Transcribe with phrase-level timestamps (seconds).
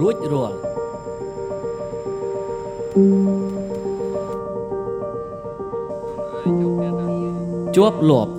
[0.00, 0.58] រួចរាល់
[7.76, 8.32] ជាប់លាប់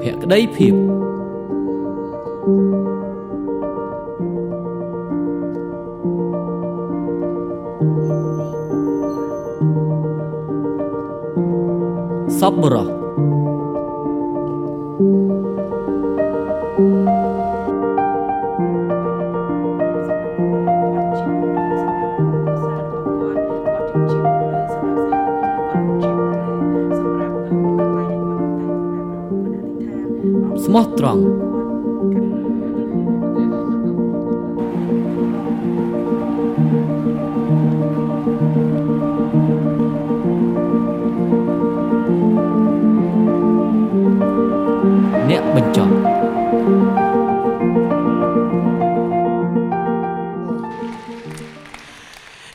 [0.00, 0.74] ភក្តីភាព
[12.40, 12.97] សប្បុរស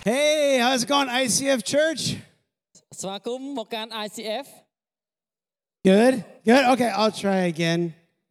[0.05, 2.03] Hey, how's it going, ICF Church?
[3.01, 4.47] ស្វាគមន៍មកកាន់ ICF
[5.91, 6.15] Good,
[6.49, 6.65] good.
[6.73, 7.81] Okay, I'll try again.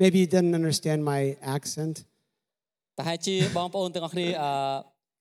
[0.01, 1.21] Maybe you didn't understand my
[1.55, 1.95] accent.
[2.97, 4.51] ប្រហែលជាបងប្អូនទាំងអស់គ្នាអឺ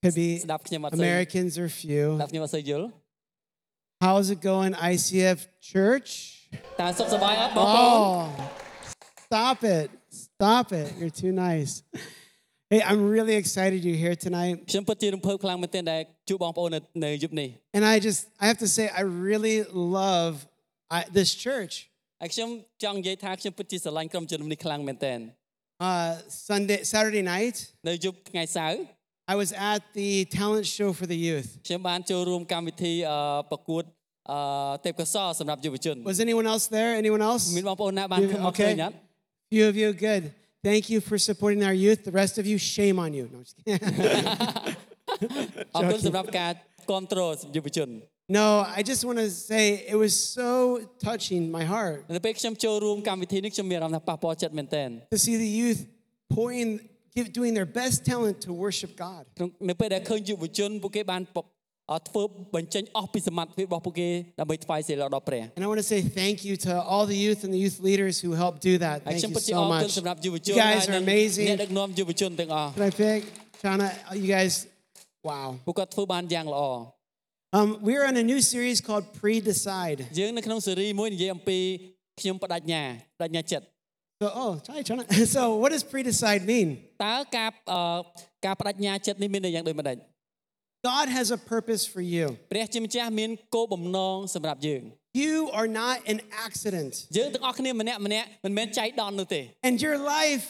[0.03, 2.05] Could be ស្ដាប់ខ្ញុំអត់សូវ Americans or few.
[2.19, 2.87] ស្ដាប់ខ្ញុំអត់សូវយល់
[4.05, 5.39] How's it going, ICF
[5.73, 6.09] Church?
[6.81, 8.19] តើសុខសប្បាយអត់បងប្អូន Oh,
[9.27, 9.89] stop it.
[10.25, 10.89] Stop it.
[10.99, 11.73] You're too nice.
[12.73, 14.55] Hey, I'm really excited you're here tonight.
[14.71, 19.57] ខ្ញុំពិតជារំភើបខ្លាំងមែនទែនដែលជួបបងប្អូននៅនៅយប់នេះ And I just, I have to say, I really
[20.01, 20.33] love
[20.97, 21.75] I, this church.
[22.23, 22.49] ហើយខ្ញុំ
[22.83, 25.21] ចង់និយាយថាខ្ញុំពិតជាស្រឡាញ់ក្រុមជំនុំនេះខ្លាំងមែនទែន
[25.89, 26.11] Uh,
[26.49, 27.57] Sunday, Saturday night,
[27.89, 28.79] នៅយប់ថ្ងៃសៅរ៍
[29.33, 31.49] I was at the talent show for the youth.
[31.67, 33.19] ខ្ញុំបានចូលរួមកម្មវិធីអឺ
[33.51, 33.85] ប្រកួត
[34.31, 34.39] អឺ
[34.85, 36.91] ទេពកោសល្យសម្រាប់យុវជន Was anyone else there?
[37.03, 37.45] Anyone else?
[37.57, 38.95] មានបងប្អូនណាបាន You- មកឃើញអត់
[39.53, 40.23] Few of you, good.
[40.64, 42.04] Thank you for supporting our youth.
[42.04, 43.30] The rest of you, shame on you.
[43.34, 43.80] No, just kidding.
[48.30, 52.06] No, I just want to say it was so touching my heart.
[55.12, 55.86] To see the youth
[56.30, 56.80] pouring,
[57.34, 59.26] doing their best talent to worship God.
[61.91, 62.23] ក្នុងនៅពេលដែលឃើញយុវជនពួកគេបានពអត់ធ្វើ
[62.55, 64.09] បញ្ចេញអស់ពីសមត្ថភាពរបស់ពួកគេ
[64.39, 68.15] ដើម្បីថ្វាយសិលដល់ព្រះ And I want to say thank you to all the youth and the youth leaders
[68.23, 68.97] who helped do that.
[69.07, 69.93] ហើយ Thank ខ្ញុំ you ពិតជាអ so រគុណ much.
[69.99, 71.49] សម្រាប់យុវជន You guys ហើយ are និង amazing.
[71.51, 73.21] អ្នកដឹកនាំយុវជនទាំងអស់ Can I pick?
[73.63, 73.87] Chana,
[74.23, 74.53] you guys,
[75.29, 75.49] wow.
[75.67, 76.63] ពួកគាត់ធ្វើបានយ៉ាងល្អ
[77.59, 79.99] Um, we're on a new series called Pre Decide.
[80.19, 81.59] យើងនៅក្នុងស៊េរីមួយនិយាយអំពី
[82.21, 82.83] ខ្ញុំបដិញ្ញា
[83.21, 83.67] បដិញ្ញាចិត្ត
[84.23, 85.03] So, oh, try, Chana.
[85.37, 86.69] So, what does Pre Decide mean?
[87.07, 87.81] តើការអឺ
[88.47, 89.97] ការបដិញ្ញាចិត្តនេះមានន័យយ៉ាងដូចម្ដេច
[90.84, 92.26] God has a purpose for you.
[92.52, 94.84] ព្រះជាម្ចាស់មានគោលបំណងសម្រាប់យើង
[95.24, 96.92] You are not an accident.
[97.18, 100.44] យើងទាំងអស់គ្នាម្នាក់ម្នាក់មិនមែនចៃដន្យនោះទេ And your life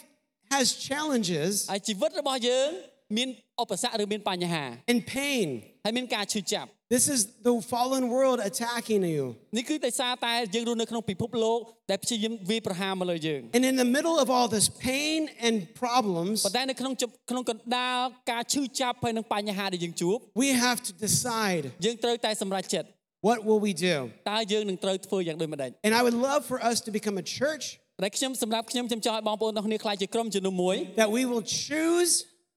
[0.54, 2.70] has challenges ហើយជីវិតរបស់យើង
[3.18, 3.30] មាន
[3.62, 5.48] ឧបសគ្គឬមានបញ្ហា and pain.
[5.84, 9.25] ហើយមានការឈឺចាប់ This is the fallen world attacking you.
[9.57, 11.59] នេះគឺដោយសារតែយើងរស់នៅក្នុងពិភពលោក
[11.91, 17.99] ដែលព្យាយាមវាយប្រហារមកលើយើង And in the middle of all this pain and problems, ប៉ុន្តែនៅក្នុងជប់ក្នុងកណ្ដាល
[18.33, 22.89] ការឈឺចាប់ហើយនឹងបញ្ហាដែលយើងជួប we have to decide យើងត្រូវតែសម្រេចចិត្ត
[23.29, 23.97] what will we do?
[24.33, 27.65] តើយើងនឹងត្រូវធ្វើយ៉ាងដូចម្ដេច And I would love for us to become a church
[28.05, 32.13] តែខ្ញុំសម្រាប់ខ្ញុំខ្ញុំចង់ឲ្យបងប្អូនទាំងគ្នាខ្លាចជាក្រុមជំនុំមួយ that we will choose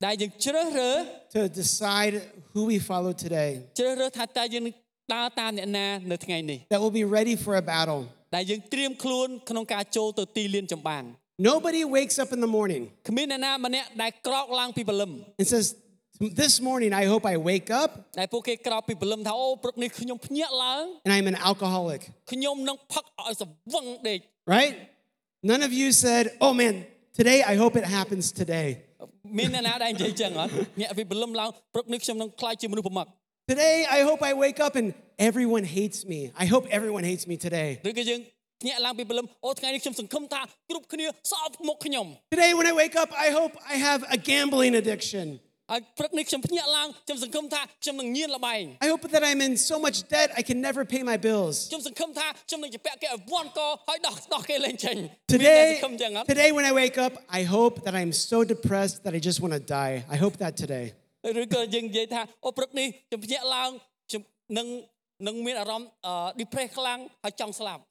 [0.06, 1.00] ដែលយើងជ្រើសរើស
[1.36, 2.14] to decide
[2.54, 4.76] who we follow today, ជ្រើសរើសថាតើយើងនឹង
[5.14, 8.02] ដើរតាមអ្នកណានៅថ្ងៃនេះ that will be ready for a battle.
[8.36, 11.04] ដែលយើងត្រៀមខ្លួនក្នុងការចូលទៅទីលានចម្បាំង
[11.52, 15.68] Nobody wakes up in the morning គ្មានអ្នកណាម្នាក់ដែលក្រោកឡើងពីព្រលឹម and says,
[16.44, 22.02] This morning, I hope I wake up ដែលពួកគេក្រោកពីព្រលឹមថាអូព្រឹកនេះខ្ញុំភ្ញាក់ឡើង and I'm an alcoholic,
[22.32, 24.20] ខ្ញុំនឹងផឹកឲ្យស្វឹងដេក
[24.58, 24.74] right?
[25.52, 26.74] None of you said, Oh man,
[27.20, 28.70] today I hope it happens today.
[29.38, 30.52] មានអ្នកណាដែលនិយាយចឹងអត់
[30.82, 33.10] ញាក់ពីព្រលឹមឡើងព្រឹកនេះខ្ញុំនឹងខ្លាចជាមនុស្សប្រមាក់
[33.52, 34.88] Today I hope I wake up and
[35.30, 36.20] everyone hates me.
[36.44, 37.70] I hope everyone hates me today.
[37.90, 38.20] ឬក៏យើង
[38.62, 45.28] ភ្ញាក់ឡើងពីព្រលឹមអូថ្ងៃនេះខ្ញុំសង្ឃឹមថាគ្រប់គ្នាស្អប់មុខខ្ញុំ Today when I wake up, I hope I have a gambling addiction.
[45.72, 51.56] ហើយព្រឹកនេះខ្ញុំភ្ញាក់ឡើងខ្ញុំសង្ឃឹមថាខ្ញុំនឹងញៀនលបែង I hope that I'm in so much debt I can never pay my bills.
[51.72, 59.14] ខ្ញុំសង្ឃឹមថាខ្ញុំនឹងជពាក់គេឲ្យវាន់កហើយដោះដោះគេលេងចេញមានអ្នក Today, សង្ឃឹមចឹងអត់ today when I wake up, I hope that I'm so depressed that
[59.18, 59.94] I just want to die.
[60.16, 60.86] I hope that today.
[61.42, 63.70] ឬក៏យើងនិយាយថាអូព្រឹកនេះខ្ញុំភ្ញាក់ឡើង
[64.10, 64.22] ខ្ញុំ
[64.58, 64.68] នឹង
[65.28, 67.82] នឹងមានអារម្មណ៍អឺ depress ខ្លាំងហើយចង់ស្លាប់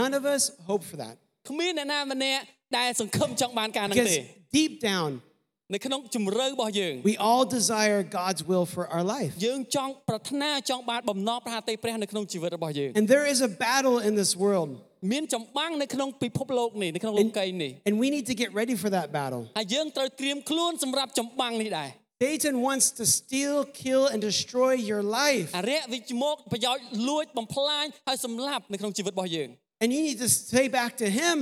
[0.00, 1.14] None of us hope for that.
[1.50, 2.42] គ្មានអ្នកណាម្នាក់
[2.78, 4.18] ដែលសង្ឃឹមចង់បានការហ្នឹងទេ Because
[4.58, 5.10] deep down,
[5.74, 9.32] នៅក្នុងជំរឿរបស់យើង We all desire God's will for our life.
[9.46, 14.70] យើងចង់ប្រាថ្នាចង់បានបំណងប្រាថ្នាព្រះនៅក្នុងជីវិតរបស់យើង And there is a battle in this world,
[15.12, 19.42] មានចម្បាំងនៅក្នុងពិភពលោកនេះនៅក្នុងលោកីយ៍នេះ and we need to get ready for that battle.
[19.58, 21.90] ហើយយើងត្រូវត្រៀមខ្លួនសម្រាប់ចម្បាំងនេះដែរ
[22.24, 25.48] Satan wants to steal, kill, and destroy your life.
[25.58, 29.48] អរិយវិជ្ជមកប្រយោជន៍លួចបំផ្លាញហើយសម្លាប់នៅក្នុងជីវិតរបស់យើង
[29.82, 31.36] And you need to say back to him,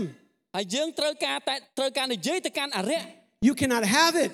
[0.57, 3.03] ហើយយើងត្រូវការតែត្រូវការនិយាយទៅកាន់អរិយ
[3.49, 4.33] You cannot have it.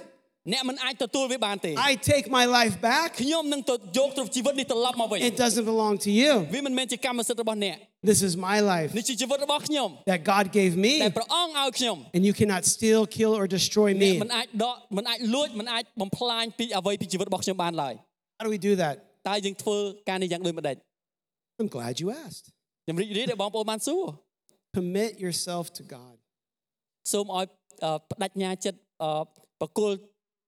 [0.53, 3.09] អ្នកមិនអាចទទួលវាបានទេ I take my life back.
[3.23, 6.33] ខ្ញុំនឹងទៅយកទ្រព្យជីវិតនេះត្រឡប់មកវិញ It doesn't belong to you.
[6.55, 7.77] វាមិនមែនជាកម្មសិទ្ធិរបស់អ្នក
[8.11, 13.33] This is my life នេះជាជីវិតរបស់ខ្ញុំ that God gave me, តែព្រះអង្គឲ្យខ្ញុំ and you cannot steal, kill,
[13.41, 14.23] or destroy អ្នក me.
[14.25, 17.95] មិនអាចដកមិនអាចលួចមិនអាចបំផ្លាញពីអ្វីពីជីវិតរបស់ខ្ញុំបានឡើយ
[18.39, 18.95] How do we do that?
[19.29, 19.77] តើយើងធ្វើ
[20.09, 20.77] ការនេះយ៉ាងដូចម្ដេច
[21.61, 22.45] I'm glad you asked.
[22.85, 24.05] ខ្ញុំរីករាយដែលបងប្អូនបានសួរ
[24.77, 26.17] Commit yourself to God.
[27.13, 27.47] សូមឲ្យ
[27.85, 28.84] អឺបដិញ្ញាចិត្តអឺ
[29.61, 29.91] បកគល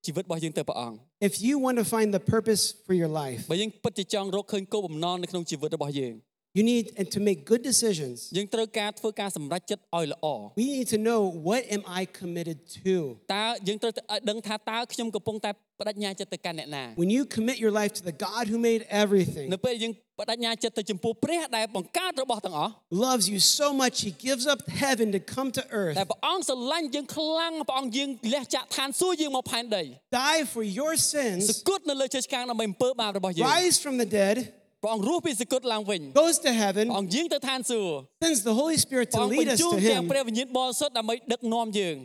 [0.07, 0.97] ជីវិតរបស់យើងទៅព្រះអង្គ
[1.29, 6.15] If you want to find the purpose for your life, បើយើងពិតជាចង់រកឃើញគោលបំណងនៅក្នុងជីវិតរបស់យើង
[6.55, 8.17] you need and to make good decisions.
[8.37, 10.27] យើងត្រូវការធ្វើការសម្រេចចិត្តឲ្យល្អ
[10.61, 12.95] We need to know what am I committed to.
[13.35, 15.51] តើយើងត្រូវតែឲ្យដឹងថាតើខ្ញុំកំពុងតែ
[15.81, 22.73] បដិញ្ញាចិត្តទៅកាន់អ្នកណា When you commit your life to the God who made everything, នៅពេលយើង បដិញ្ញាចិត្តទៅចំពោះព្រះដែលបង្កើតរបស់ទាំងអស់
[23.07, 29.83] loves you so much, he gives up heaven to come to តែ earth, ព្រះអង្គស្រឡាញ់យើងខ្លាំងព្រះអង្គយើងលះចាកឋានសួគ៌យើងមកផែនដី
[30.31, 34.37] die for your ស sins, គត់នៅលើជើងឆ្កាងដើម្បីអំពើបាបរបស់យើង rise from the dead,
[34.83, 39.55] ព្រះអង្គរស់ពីសគត់ឡើងវិញ goes to ព្រះ heaven, អង្គយាងទៅឋានសួគ៌ sends the Holy Spirit ព្រះ to អង្គ lead បញ្
[39.55, 40.11] us ជូន to ទាំង him.
[40.13, 41.97] ព្រះវិញ្ញាណបរិសុទ្ធដើម្បីដឹកនាំយើង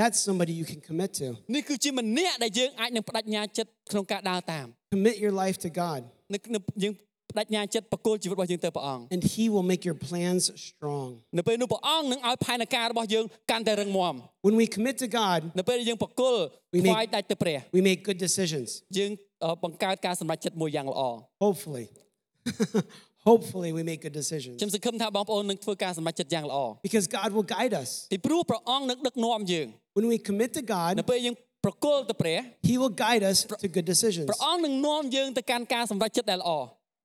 [0.00, 1.26] That's somebody you can commit to.
[1.54, 6.00] នេះគឺជាម្នាក់ដែលយើងអាចនឹងបដិញ្ញាចិត្តក្នុងការដើរតាម Commit your life to God,
[6.32, 6.92] នៅនៅយើង
[7.37, 11.09] បដិញ្ញាចិត្តបកគលជីវិតរបស់យើងទៅព្រះអង្គ and he will make your plans strong.
[11.37, 14.13] នៅពេលនោះព្រះអង្គនឹងឲ្យផែនការរបស់យើងកាន់តែរឹងមាំ
[14.47, 16.35] When we commit to God, នៅពេលដែលយើងបកគល
[16.75, 18.69] We make- ខ្វាយដាច់ទៅព្រះ we make good decisions.
[18.97, 19.11] យើង
[19.43, 21.01] អឺបង្កើតការសម្រេចចិត្តមួយយ៉ាងល្អ
[21.45, 21.85] Hopefully.
[23.29, 24.55] Hopefully, we make good decisions.
[24.59, 27.89] ខ្ញុំសង្ឃឹមថាបងប្អូននឹងធ្វើការសម្រេចចិត្តយ៉ាងល្អ Because God will guide us.
[28.11, 29.67] ពីព្រោះព្រះអង្គនឹងដឹកនាំយើង
[29.97, 31.35] When we commit to នៅ God, ពេលយើង
[31.65, 34.25] ប្រគល់ទៅព្រះ He will guide us to good decisions.
[34.31, 36.51] ព្រះអង្គនឹងនាំយើងទៅកាន់ការសម្រេចចិត្តដែលល្អ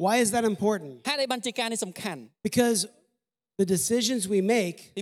[0.02, 1.04] Why is that important?
[2.42, 2.88] Because
[3.56, 4.92] the decisions we make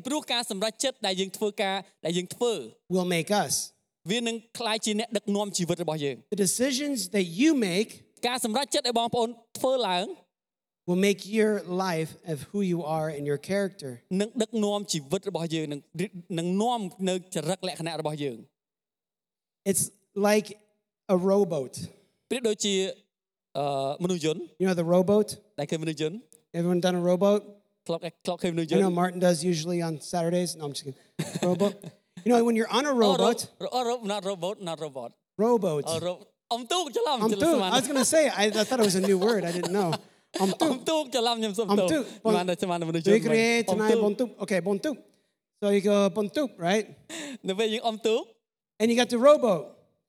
[2.90, 3.72] will make us.
[6.30, 8.04] The decisions that you make
[10.86, 14.02] will make your life of who you are and your character.
[19.64, 20.58] It's like
[21.08, 21.78] a rowboat
[23.57, 23.65] អឺ
[24.03, 25.27] មនុស្សយន្ត You know the rowboat?
[25.59, 26.17] ដែលឃើញមនុស្សយន្ត
[26.57, 27.41] Everyone done a rowboat?
[27.87, 30.49] ធ្លាប់ធ្លាប់ឃើញមនុស្សយ I ន្ត know Martin does usually on Saturdays.
[30.57, 30.99] No, I'm just kidding.
[31.47, 31.73] Rowboat.
[32.25, 33.39] You know, when you're on a អូ rowboat,
[33.75, 35.09] អូ not robot not robot
[35.43, 35.83] rowboat.
[35.89, 36.19] អូ ro-
[36.53, 38.97] អមទូកច្រឡំ Um, ច្រឡំ tu- ស្មាន I was going to say, I, I thought it was
[39.03, 39.41] a new word.
[39.49, 39.89] I didn't know.
[40.41, 40.67] Um, អ tu.
[40.73, 44.29] មទូកច្រឡំខ្ញុំសុំ អម ទោស ទូក ស្មានតែស្មានតែមនុស្សយ So ន្ត you create អម tonight ទូក bontup.
[44.43, 44.95] Okay, bontup.
[45.61, 46.85] So you go bontup, right?
[47.47, 48.21] នៅពេលយើងអមទូក
[48.79, 49.61] And you got the rowboat.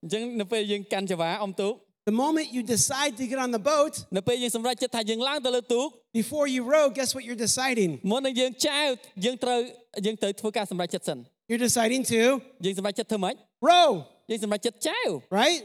[0.03, 1.73] អញ្ចឹងនៅពេលយើងកាន់ចង្វាអមទូក
[2.11, 5.87] The moment you decide to get on the boat, នៅពេលយើងសម្រេចចិត្តថាយើងឡើងទៅលើទូក
[6.21, 7.91] before you row, guess what you're deciding?
[8.11, 8.89] មុននឹងយើងចែវ
[9.25, 9.59] យើងត្រូវ
[10.07, 11.19] យើងត្រូវធ្វើការសម្រេចចិត្តសិន
[11.49, 12.21] You're deciding to
[12.65, 13.35] យើងសម្រេចចិត្តធ្វើម៉េច
[13.71, 13.91] row,
[14.31, 15.09] យើងសម្រេចចិត្តចែវ
[15.41, 15.61] right?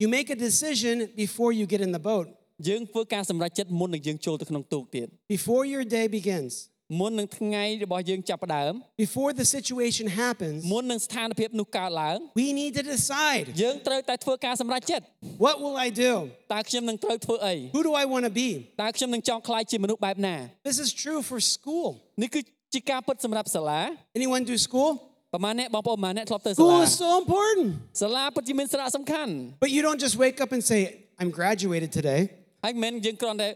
[0.00, 2.26] You make a decision before you get in the boat,
[2.68, 6.52] យើងធ្វើការសម្រេចចិត្តមុននឹងយើងចូលទៅក្នុងទូកទៀត before your day begins,
[7.00, 8.72] មុននឹងថ្ងៃរបស់យើងចាប់ផ្ដើម
[9.04, 10.58] before the situation happens.
[10.72, 15.04] មុននឹងស្ថានភាពនោះកើតឡើង We need to decide យើងត្រូវតែធ្វើការសម្រេចចិត្ត
[15.44, 16.12] what will I do?
[16.54, 18.48] តើខ្ញុំនឹងត្រូវធ្វើអី Who do I want to be?
[18.82, 20.36] តើខ្ញុំនឹងចង់ខ្លាយជាមនុស្សបែបណា
[20.68, 21.88] This is true for school.
[22.22, 22.40] នេះគឺ
[22.74, 23.80] ជាការពិតសម្រាប់សាលា
[24.18, 24.90] Anyone do school?
[25.34, 27.62] ប្រហែលអ្នកបងប្អូនប្រហែលអ្នកធ្លាប់ទៅសា School លា is so important.
[28.02, 29.32] សាលាពិតជាមានសារៈសំខាន់
[29.64, 30.80] But you don't just wake up and say,
[31.20, 32.20] I'm graduated today.
[32.64, 33.48] ហើយមិនមែនយើងគ្រាន់តែ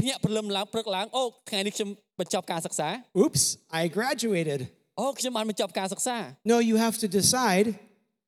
[0.00, 1.88] ភ្ញាក់ព្រលឹមឡើងព្រឹកឡើងអូថ្ងៃនេះខ្ញុំ
[2.20, 2.88] បញ្ចប់ការសិក្សា
[3.22, 3.42] Oops,
[3.80, 4.60] I graduated.
[5.00, 6.16] អូខ្ញុំបានបញ្ចប់ការសិក្សា
[6.52, 7.66] No, you have to decide,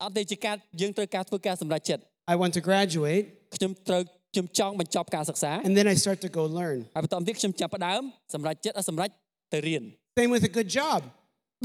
[0.03, 2.01] អត់ទេជាការយើងត្រូវការធ្វើការសម្រេចចិត្ត
[2.33, 3.23] I want to graduate,
[3.55, 4.01] ខ្ញុំត្រូវ
[4.33, 6.77] ខ្ញុំចង់បញ្ចប់ការសិក្សា and then I start to go learn.
[6.95, 8.01] ហើយបន្តទៀតខ្ញុំចាប់ផ្ដើម
[8.33, 9.09] សម្រេចចិត្តឲ្យសម្រេច
[9.53, 9.83] ទៅរៀន
[10.19, 10.99] Same with a good job.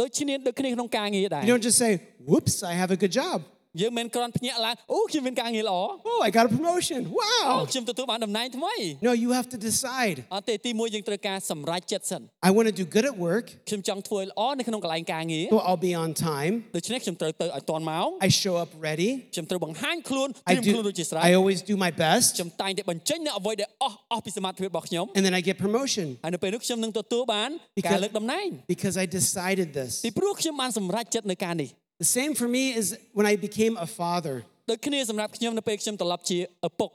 [0.01, 1.93] ដូចគ្នាដូចគ្នាក្នុងការងារដែរ You don't just say,
[2.31, 3.39] whoops, I have a good job.
[3.82, 5.80] យើងមិនគ្រាន់ភ្ញាក់ឡើងអូខ្ញុំមានការងារល្អ
[6.12, 7.00] Oh, I got a promotion.
[7.06, 7.56] អូ Wow.
[7.72, 8.76] ខ្ញុំទទួលបានតំណែងថ្មី
[9.08, 10.18] No, you have to decide.
[10.36, 16.54] អត់ទេទីមួយយើងត្រូវការសម្រេចចិត្តសិន I want to do good at work, ខ្ញុំចង់ធ្វើឲ្យល្អនៅក្នុងកន្លែងការងារ so I'll be on time.
[16.76, 19.10] ដូច្នេះខ្ញុំត្រូវទៅឲ្យទាន់ម៉ោង I show up ready.
[19.34, 25.56] ខ្ញុំត្រូវបង្ហាញខ្លួនត្ I រៀមខ្លួន do ដូចជាស្រេច I always do my best, ខ្ញុំតែងតែបញ្ចេញនៅអ្វីដែលអស់អស់ពីសមត្ថភាពរបស់ខ្ញុំ and then I get
[25.66, 29.92] promotion ហើយនៅពេលនោះខ្ញុំនឹងទទួលបាន Because- ការលើកតំណែង because I decided this.
[30.06, 31.72] ពីព្រោះខ្ញុំបានសម្រេចចិត្តនៅការនេះ
[32.03, 32.87] The same for me is
[33.19, 34.37] when I became a father.
[34.71, 36.39] ដូចគ្នាសម្រាប់ខ្ញុំនៅពេលខ្ញុំត្រឡប់ជា
[36.69, 36.91] ឪពុក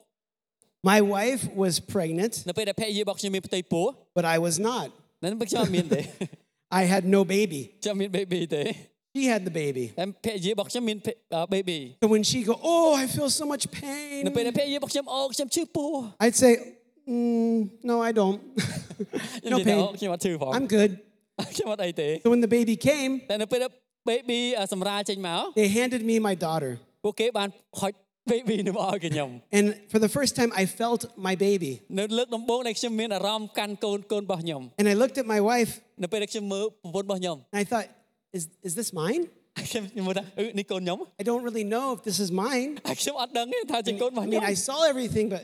[0.92, 3.86] My wife was pregnant, នៅពេលដែលភរិយារបស់ខ្ញុំមានផ្ទៃពោះ
[4.18, 4.88] but I was not.
[5.24, 6.02] នៅពេលខ្ញុំអត់មានទេ
[6.82, 7.62] I had no baby.
[7.84, 8.64] ខ្ញុំមាន baby ទេ
[9.16, 9.86] She had the baby.
[10.00, 10.98] តែភរិយារបស់ខ្ញុំមាន
[11.56, 13.64] baby So when she go, oh, I feel so much
[14.26, 14.48] នៅពេល pain.
[14.48, 15.92] ដែលភរិយារបស់ខ្ញុំអូខ្ញុំឈឺពោះ
[16.26, 16.52] I'd say,
[17.14, 17.58] mm,
[17.90, 18.38] no, I don't.
[19.46, 19.98] ខ្ញុំ no និយាយថាអូ pain.
[20.00, 20.92] ខ្ញុំអត់ឈឺផង I'm good.
[21.54, 23.72] ខ្ញុំអត់អីទេ So when the baby came, តែនៅពេលដែល
[24.10, 24.40] baby
[24.74, 26.72] សម្រាលចេញមក they handed me my daughter.
[27.04, 27.50] ពួកគេបាន
[27.82, 27.94] ហុច
[28.34, 31.72] baby នោះមកឲ្យខ្ញុំ And for the first time, I felt my baby.
[31.98, 35.72] នៅលើកដំបូងដែលខ្ញុំមានអារម្មណ៍កាន់កូនកូនរបស់ខ្ញុំ And I looked at my wife
[36.04, 37.88] នៅពេលដែលខ្ញុំមើលប្រពន្ធរបស់ខ្ញុំ and I thought,
[38.38, 39.24] is, is this mine?
[39.70, 42.70] ខ្ញុំខ្ញុំមើលថាអឺនេះកូនខ្ញុំ I don't really know if this is mine.
[42.88, 45.44] ហើយខ្ញុំអត់ដឹងទេថាជាកូនរបស់ I ខ្ញុំ mean, I saw everything, but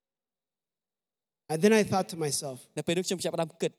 [1.52, 3.72] And then I thought to myself, នៅពេលនោះខ្ញុំចាប់ផ្ដើមគិត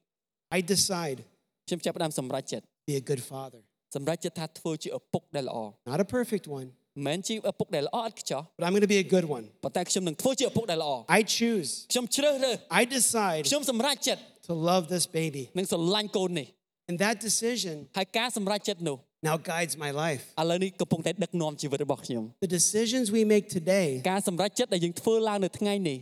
[0.57, 1.25] I decide to
[1.67, 3.61] ខ្ញុំចាប់ផ្ដើមសម្រេចចិត្ត be a good father.
[3.95, 5.57] សម្រេចចិត្តថាធ្វើជាឪពុកដែលល្អ
[5.91, 9.43] Not a perfect one, មិនមែនជាឪពុកដែលល្អឥតខ្ចោះ but I'm going to be a good one.
[9.63, 15.43] ប៉ុន្តែខ្ញុំនឹងធ្វើជាឪពុកដែលល្អ I choose, ខ្ញុំជ្រើសរើស I decide ខ្ញុំសម្រេចចិត្ត to love this baby.
[15.57, 16.47] នឹងស្រឡាញ់កូននេះ
[16.89, 18.97] And that decision ហើយការសម្រេចចិត្តនោះ
[19.27, 20.23] now guides my life.
[20.41, 25.99] ឥឡូវនេះកំពុងតែដឹកនាំជីវិតរបស់ខ្ញុំ The decisions we make today ការសម្រេចចិត្តដែលយើងធ្វើឡើងនៅថ្ងៃនេះ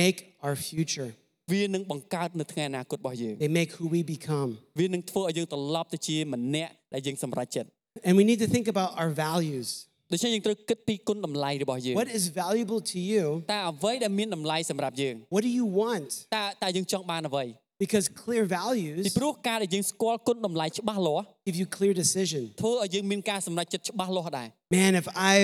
[0.00, 1.10] make our future,
[1.52, 4.50] វានឹងបង្កើតនៅថ្ងៃអនាគតរបស់យើង they make who we become.
[4.80, 7.68] វានឹងធ្វើឲ្យយើងត្រឡប់ទៅជាម្នាក់ដែលយើងសម្រេចចិត្ត
[8.06, 9.68] And we need to think about our values.
[10.12, 13.24] ដូច្នេះយើងត្រូវគិតពីគុណតម្លៃរបស់យើង What is valuable to you?
[13.52, 16.10] តើអ្វីដែលមានតម្លៃសម្រាប់យើង What do you want?
[16.36, 17.44] តើតើយើងចង់បានអ្វី
[17.82, 22.42] Because clear ពី values ព្រោះការដែលយើងស្គាល់គុណតម្លៃច្បាស់លាស់ give you clear decision.
[22.60, 25.34] ធ្វើឲ្យយើងមានការសម្រេចចិត្តច្បាស់លាស់ដែរ Man, if I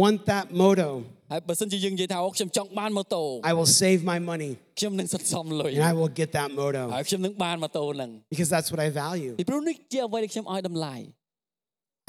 [0.00, 0.88] want that moto,
[1.30, 8.10] ហើយបើសិនជាយើងនិយាយថាអូខ្ញុំចង់បានម៉ូតូ I will save my money ខ្ញុំនឹងសន្សំលុយ and I will get that ហើ moto យខ្ញុំនឹងបានម៉ូតូហ្នឹង
[8.32, 9.32] because that's what I value.
[9.40, 10.94] ពីព្រោះនេះជាអ្វីដែលខ្ញុំឲ្យតម្លៃ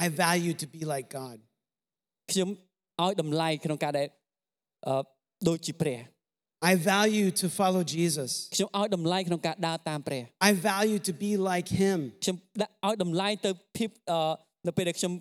[0.04, 1.36] I value to be like God.
[2.32, 2.48] ខ្ញុំ
[3.04, 4.06] ឲ្យតម្លៃក្នុងការដែល
[4.88, 4.96] អឺ
[5.48, 6.00] ដូចជាព្រះ
[6.70, 8.30] I value to follow Jesus.
[8.56, 11.98] ខ្ញុំឲ្យតម្លៃក្នុងការដើរតាមព្រះ I value to be like Him.
[12.24, 14.20] ខ្ញុំដាក់ឲ្យតម្លៃទៅភាពអឺ
[14.66, 15.12] នៅពេលដែលខ្ញុំ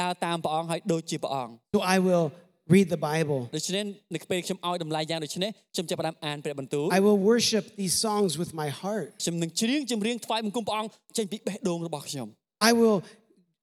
[0.00, 2.26] ដើរតាមព្រះអង្គហើយដូចជាព្រះអង្គ So I will
[2.74, 3.40] read the Bible.
[3.56, 3.82] ដូច្នេះ
[4.14, 9.08] នៅពេលខ្ញុំឲ្យតម្លៃយ៉ាងដូចនេះខ្ញុំចាប់ផ្ដើមអានព្រះបន្ទូល I will worship these songs with my heart.
[9.22, 12.26] ខ្ញុំនឹងច្រៀងចម្រៀងថ្វាយបង្គំព្រះអង្គចេញពីបេះដូងរបស់ខ្ញុំ
[12.68, 12.98] I will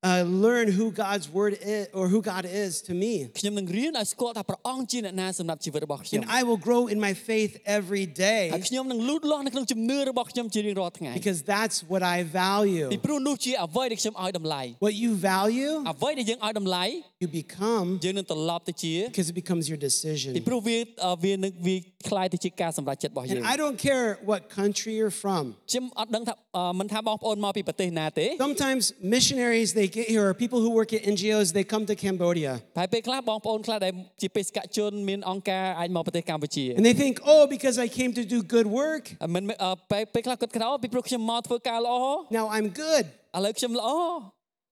[0.04, 3.30] uh, learn who God's word is or who God is to me.
[6.20, 8.50] And I will grow in my faith every day.
[11.14, 12.88] Because that's what I value.
[14.78, 15.82] What you value,
[17.18, 17.98] you become.
[19.08, 20.34] Because it becomes your decision.
[23.38, 25.54] And I don't care what country you're from.
[28.36, 32.51] Sometimes missionaries, they get here or people who work at NGOs they come to Cambodia
[32.79, 41.95] ហើយពេលខ្លះបងប្អូនខ្លះដែលជាបេសកជនមានអង្គការអាចមកប្រទេសកម្ពុជា and they think, "Oh, because I came to do good work, អឺមិនអឺពេលពេលខ្លះគាត់ក្រោពីព្រោះខ្ញុំមកធ្វើការល្អ
[42.39, 43.05] now I'm good."
[43.37, 43.89] ឥឡូវខ្ញុំល្អ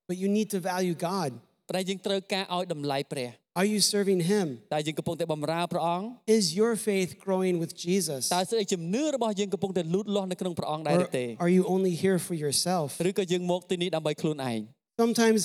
[0.10, 1.30] But you need to value God.
[1.76, 4.48] តែយើងត្រូវការឲ្យតម្លៃព្រះ Are you serving him?
[4.74, 8.22] តែយើងកំពុងតែបម្រើព្រះអង្គ Is your faith growing with Jesus?
[8.36, 12.90] តើស្អីជំនឿរបស់យើងកំពុងតែលូតលាស់នៅក្នុងព្រះអង្គដែរ Or ឬទេ are you only here for yourself?
[13.10, 14.60] ឬក៏យើងមកទីនេះដើម្បីខ្លួនឯង
[15.02, 15.40] Sometimes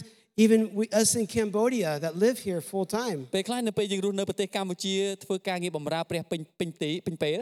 [0.45, 7.39] even we, us in Cambodia that live here full time, ពេលខ្លះនៅពេលយើងរស់នៅប្រទេសកម្ពុជាធ្វើការងារបម្រើព្រះពេញពេញទីពេញពេល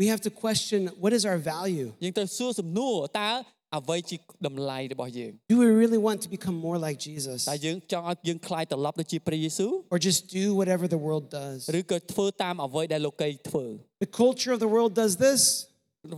[0.00, 1.88] we have to question what is our value?
[2.04, 3.30] យើងត្រូវសួរសំណួរតើ
[3.76, 7.38] អ្វីជាតម្លៃរបស់យើង Do we really want to become more like Jesus?
[7.50, 11.58] តើយើងចង់ឲ្យយើងคล้ายត្រឡប់ទៅជាព្រះយេស៊ូវ Or just do whatever the world does?
[11.78, 13.64] ឬក៏ធ្វើតាមអ្វីដែលលោកីធ្វើ
[14.04, 15.40] The culture of the world does this,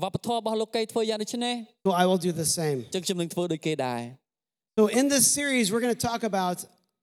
[0.04, 1.54] វប្បធម៌របស់លោកីធ្វើយ៉ាងដូចនេះ
[1.86, 2.78] so I will do the same.
[2.86, 4.02] អញ្ចឹងខ្ញុំនឹងធ្វើដូចគេដែរ
[4.78, 6.58] So in this series, we're going to talk about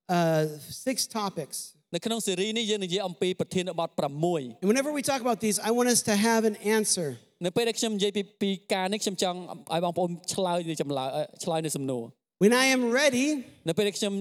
[0.10, 0.46] uh,
[0.86, 1.58] six topics.
[1.96, 3.90] នៅក្នុងស៊េរីនេះយើងនិយាយអំពីប្រធានបទ
[4.26, 7.08] 6 And whenever we talk about these, I want us to have an answer.
[7.46, 9.38] នៅពេលដែលខ្ញុំនិយាយពីពីការនេះខ្ញុំចង់
[9.74, 12.04] ឲ្យបងប្អូនឆ្លើយនៅចម្លើយអឺឆ្លើយនៅសំណួរ
[12.44, 13.28] When I am ready,
[13.70, 14.14] នៅពេលដែលខ្ញុំ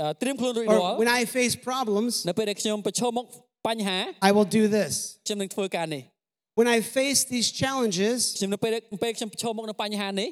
[0.00, 3.26] អឺត្រៀមខ្លួនរួចរាល់ or when I face problems, នៅពេលដែលខ្ញុំប្រឈមមុខ
[3.68, 3.98] បញ្ហា
[4.28, 4.92] I will do this.
[5.26, 6.02] ខ្ញុំនឹងធ្វើការនេះ
[6.58, 10.30] When I face these challenges, ខ្ញុំនៅពេលដែលពេលខ្ញុំប្រឈមមុខនឹងបញ្ហានេះ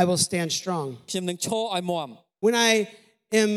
[0.00, 0.86] I will stand strong.
[1.10, 2.08] ខ្ញុំនឹងឈរឲ្យមាំ
[2.44, 2.70] When I
[3.42, 3.50] am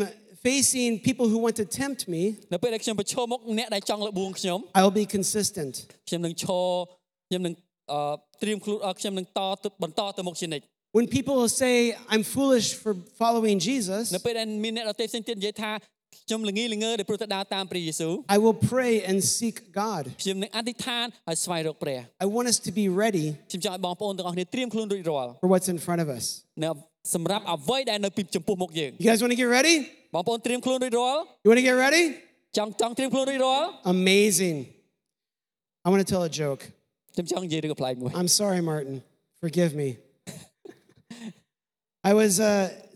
[0.46, 2.22] facing people who want to tempt me,
[2.52, 5.72] នៅពេលដែលខ្ញុំប្រឈមមុខអ្នកដែលចង់លបួងខ្ញុំ I will be consistent.
[6.08, 6.68] ខ្ញុំនឹងឈរ
[7.28, 7.54] ខ្ញុំនឹង
[7.92, 8.00] អឺ
[8.42, 10.64] ត្រៀមខ្លួនអស់ខ្ញុំនឹងតទៅបន្តទៅមុខជានិច្ច
[10.96, 11.74] When people say
[12.12, 15.70] I'm foolish for following Jesus, នៅពេលដែលមានអ្នកដទៃផ្សេងទៀតនិយាយថា
[16.28, 20.02] ខ្ញុំល្ងីល្ងើដែលព្រោះតែដើរតាមព្រះយេស៊ូវ I will pray and seek God.
[20.22, 26.24] ខ្ញុំនឹងអធិដ្ឋានហើយស្វែងរកព្រះ I want us to be ready ខ្ញុំចង់ឲ្យបងប្អូនទាំងអស់គ្នាត្រៀមខ្លួនរួចរាល់ for what's in front of us.
[26.62, 26.68] នៅ
[27.14, 29.76] សម្រាប់អ្វីដែលនៅពីចំពោះមុខយើង You guys want to get ready?
[30.14, 32.04] បងប្អូនត្រៀមខ្លួនរួចរាល់ You want to get ready?
[32.56, 34.56] ចង់ចង់ត្រៀមខ្លួនរួចរាល់ Amazing.
[35.86, 36.62] I want to tell a joke.
[37.14, 38.96] ខ្ញុំចង់និយាយរឿងប្លែកមួយ I'm sorry, Martin.
[39.44, 39.88] Forgive me.
[42.10, 42.48] I was, uh,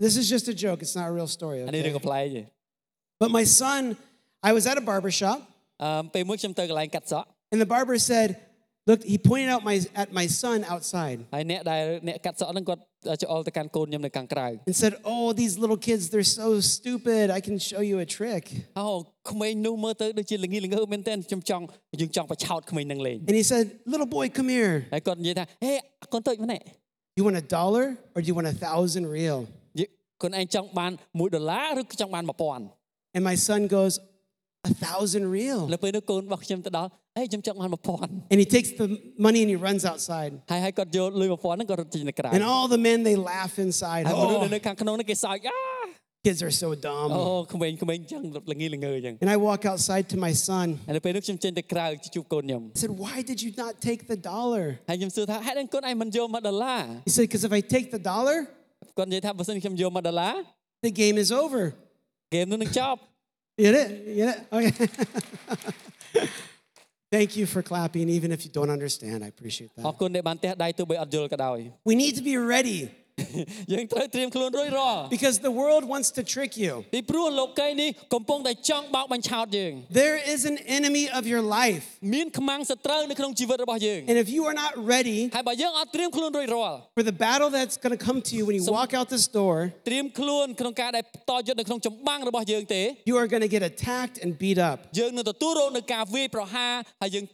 [0.04, 0.78] this is just a joke.
[0.84, 1.58] It's not a real story.
[1.68, 2.44] អានេះរឿង Okay?
[3.19, 3.97] But my son,
[4.43, 5.39] I was at a barber shop.
[5.79, 8.29] And the barber said,
[8.85, 11.19] look, he pointed out my at my son outside.
[11.33, 12.81] ហើយអ្នកដែលអ្នកកាត់សក់ហ្នឹងគាត់
[13.23, 17.23] ច្អល់ទៅកាន់កូនខ្ញុំនៅខាងក្រៅ And said, oh, these little kids, they're so stupid.
[17.37, 18.43] I can show you a trick.
[18.79, 18.87] អូ
[19.31, 21.63] ក្មេងនោះមើលទៅដូចជាល្ងីល្ងើមែនទែនខ្ញុំចង់
[22.01, 24.75] យើងចង់បញ្ឆោតក្មេងហ្នឹងលេង And he said, little boy, come here.
[27.17, 29.41] You want a dollar or do you want a thousand riel?
[33.17, 33.97] And my son goes,
[34.63, 35.65] a thousand riel.
[35.65, 35.73] And
[38.43, 40.39] he takes the money and he runs outside.
[40.47, 44.05] And all the men, they laugh inside.
[44.07, 44.47] Oh.
[46.23, 47.11] Kids are so dumb.
[49.21, 50.79] And I walk outside to my son.
[50.87, 51.03] I said,
[52.91, 54.79] Why did you not take the dollar?
[54.87, 55.09] He
[57.09, 58.47] said, Because if I take the dollar,
[60.83, 61.73] the game is over.
[62.27, 62.99] ហ្គេមនោះនឹងចប់
[63.58, 63.88] You get it?
[64.08, 64.38] You get it?
[64.56, 64.72] Okay.
[67.14, 69.18] Thank you for clapping, even if you don't understand.
[69.26, 69.98] I appreciate អរ that.
[70.00, 71.58] គុណដែលបានទះដៃទោះបីអត់យល់ក៏ដោយ
[71.90, 72.78] We need to be ready
[73.72, 76.72] យើងត្រូវត្រៀមខ្លួនរួចរាល់ because the world wants to trick you.
[76.94, 81.84] ពីព្រោះលោកីយនេះកំពុងតែចង់បោកបញ្ឆោតយើង There is an enemy of your life.
[82.14, 88.18] មានខ្មាំងសត្រូវនៅក្នុងជីវិតរបស់យើង And if you are not ready ហើយបើយើងអត់ត្រៀមខ្លួនរួចរាល់ for the battle that's going to come
[88.28, 89.56] to you when you So- walk out this door,
[89.88, 94.76] ត្រៀមខ្លួនក្នុងការដែលតយុទ្ធនៅក្នុងចម្បាំងរបស់យើងទេ you are going to get attacked and beat up.
[94.98, 97.24] យើងនឹងទទួលរងនឹងការវាយប្រហារហើយយើង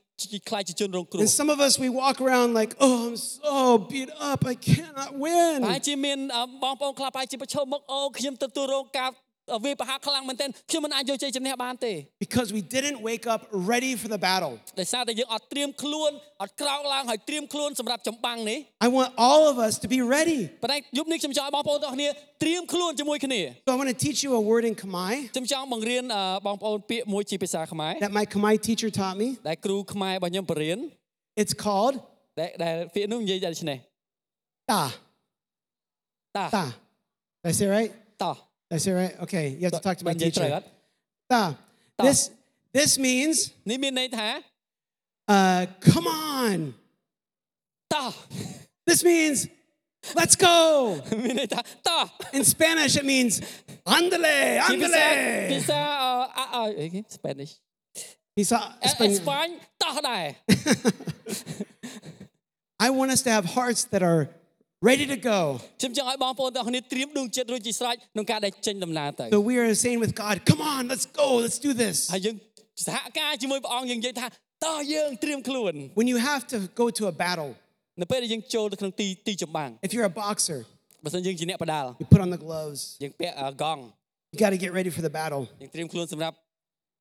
[0.48, 3.56] ខ្លាចជាជនរងគ្រោះ And some of us, we walk around like, oh, I'm so
[3.90, 4.40] beat up.
[4.52, 5.86] I cannot ប្រហែល win.
[5.88, 9.10] ជាមានអឺបងប្អូនខ្លះប្រហែលជាប្រឈមមុខអូខ្ញុំទទួលរងការ
[9.65, 11.93] វាយប្រហារខ្លាំងមែនទែនខ្ញុំមិនអាចយកជ័យជំនះបានទេ
[12.25, 13.41] Because we didn't wake up
[13.73, 14.53] ready for the battle.
[14.79, 16.11] ដោយសារតែយើងអត់ត្រៀមខ្លួន
[16.43, 20.39] អត់ក្រោកឡើងហើយត្រៀមខ្លួនសម្រាប់ចម្បាំងនេះ I want all of us to be ready.
[20.63, 22.09] ប៉ុន្តែយប់នេះខ្ញុំចង់ឲ្យបងប្អូនទាំងអស់គ្នា
[22.43, 28.89] ត្រៀមខ្លួនជាមួយគ្នា So I want to teach you a word in Khmer ខ្ញុំចង់បង្រៀនអឺបងប្អូនពាក្យមួយជាភាសាខ្មែរ that my Khmer teacher
[28.99, 29.27] taught me.
[29.49, 30.79] ដែលគ្រូខ្មែររបស់ខ្ញុំបរៀន
[31.41, 31.95] It's called
[32.39, 33.77] ដែលដែលពាក្យនោះនិយាយថាដូច្នេះ
[34.71, 34.81] ta.
[36.37, 36.65] តា Ta.
[37.43, 37.91] Did I say it right?
[38.23, 39.14] តោះ Did I say it right?
[39.24, 40.56] Okay, you have to talk to my បាននិយាយត្រូវ teacher.
[40.56, 40.66] អត់
[41.32, 41.42] Ta.
[41.98, 42.02] Ta.
[42.06, 42.18] This
[42.78, 43.36] this means
[43.70, 44.28] នេះមានន័យថា
[45.36, 46.06] uh, come
[46.40, 46.58] on.
[47.94, 48.12] តោះ
[48.88, 49.38] This means
[50.20, 50.56] let's go.
[51.24, 52.04] មានន័យថាតោះ
[52.38, 53.32] In Spanish, it means
[53.96, 54.36] andale,
[54.70, 55.06] ជាភាសា
[55.50, 55.68] ភា andale.
[55.70, 57.52] សាអឺអអអីគេ Spanish
[58.38, 59.18] He saw អេ Spanish.
[59.20, 59.46] ស្ប៉ាញ
[59.82, 60.24] តោះដែរ
[62.86, 64.22] I want us to have hearts that are
[64.88, 65.40] ready to go.
[65.80, 71.96] ខ្ញុំចង់ឲ្យបងប្អូនទាំងអស់គ្នាត្រៀមដួងចិត្តរួចជាស្រេចក្នុងការដែលចេញដំណើរទៅ So we are saying with God, come on, let's go, let's do this.
[72.14, 72.36] ហើយយើង
[72.86, 74.26] សហការជាមួយព្រះអង្គយើងនិយាយថា
[74.66, 77.50] តោះយើងត្រៀមខ្លួន When you have to go to a battle,
[78.00, 80.60] នៅពេលដែលយើងចូលទៅក្នុងទីទីចម្បាំង if you're a boxer,
[81.04, 82.80] បើសិនយើងជាអ្នកបដាល់ you put on the gloves.
[83.02, 83.82] យើងពាក់អឺកង់
[84.32, 85.42] You got to get ready for the battle.
[85.60, 86.34] យើងត្រៀមខ្លួនសម្រាប់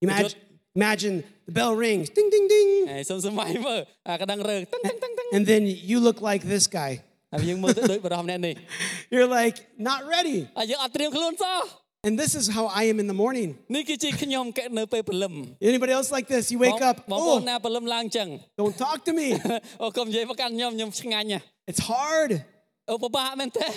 [0.06, 0.34] Imagine,
[0.80, 1.16] imagine
[1.48, 2.70] the bell rings, ding, ding, ding.
[2.92, 6.92] ហើយសុំសម័យមើលអាកណ្ដឹងរើតឹងតឹងតឹងតឹង And then you look like this guy.
[7.34, 8.54] ហើយយើងមើលទៅដូចបរិសម្នាក់នេះ
[9.14, 9.56] You're like,
[9.90, 10.38] not ready.
[10.58, 11.62] ហើយយើងអត់ត្រៀមខ្លួនសោះ
[12.08, 13.50] And this is how I am in the morning.
[13.76, 15.34] នេះគឺជាខ្ញុំកនៅពេលព្រលឹម
[15.70, 16.44] Anybody else like this?
[16.54, 18.28] You បង wake up, បងប្អូន oh, ណាព្រលឹមឡើងចឹង
[18.60, 19.28] don't talk to me.
[19.84, 22.32] អូកុំនិយាយមកកាន់ខ្ញុំខ្ញុំឆ្ងាញ់ណាស់ It's hard.
[22.90, 23.68] អូពិបាកមែនតើ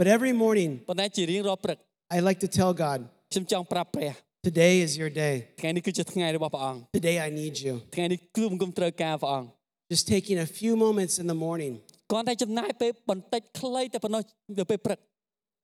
[0.00, 1.78] But every morning, ប៉ុន្តែជារៀងរាល់ព្រឹក
[2.16, 2.98] I like to tell God,
[3.32, 4.12] ខ្ញុំចង់ប្រាប់ព្រះ
[4.48, 5.34] today is your day.
[5.60, 7.74] ថ្ងៃនេះគឺជាថ្ងៃរបស់ព្រះអង្គ Today I need you.
[7.94, 9.48] ថ្ងៃនេះគឺបង្គំត្រូវការព្រះអង្គ
[9.92, 11.72] Just taking a few moments in the morning
[12.10, 14.22] គ្រាន់តែចំណាយពេលបន្តិចខ្លីតែប៉ុណ្ណោះ
[14.60, 14.98] ទៅពេលព្រឹក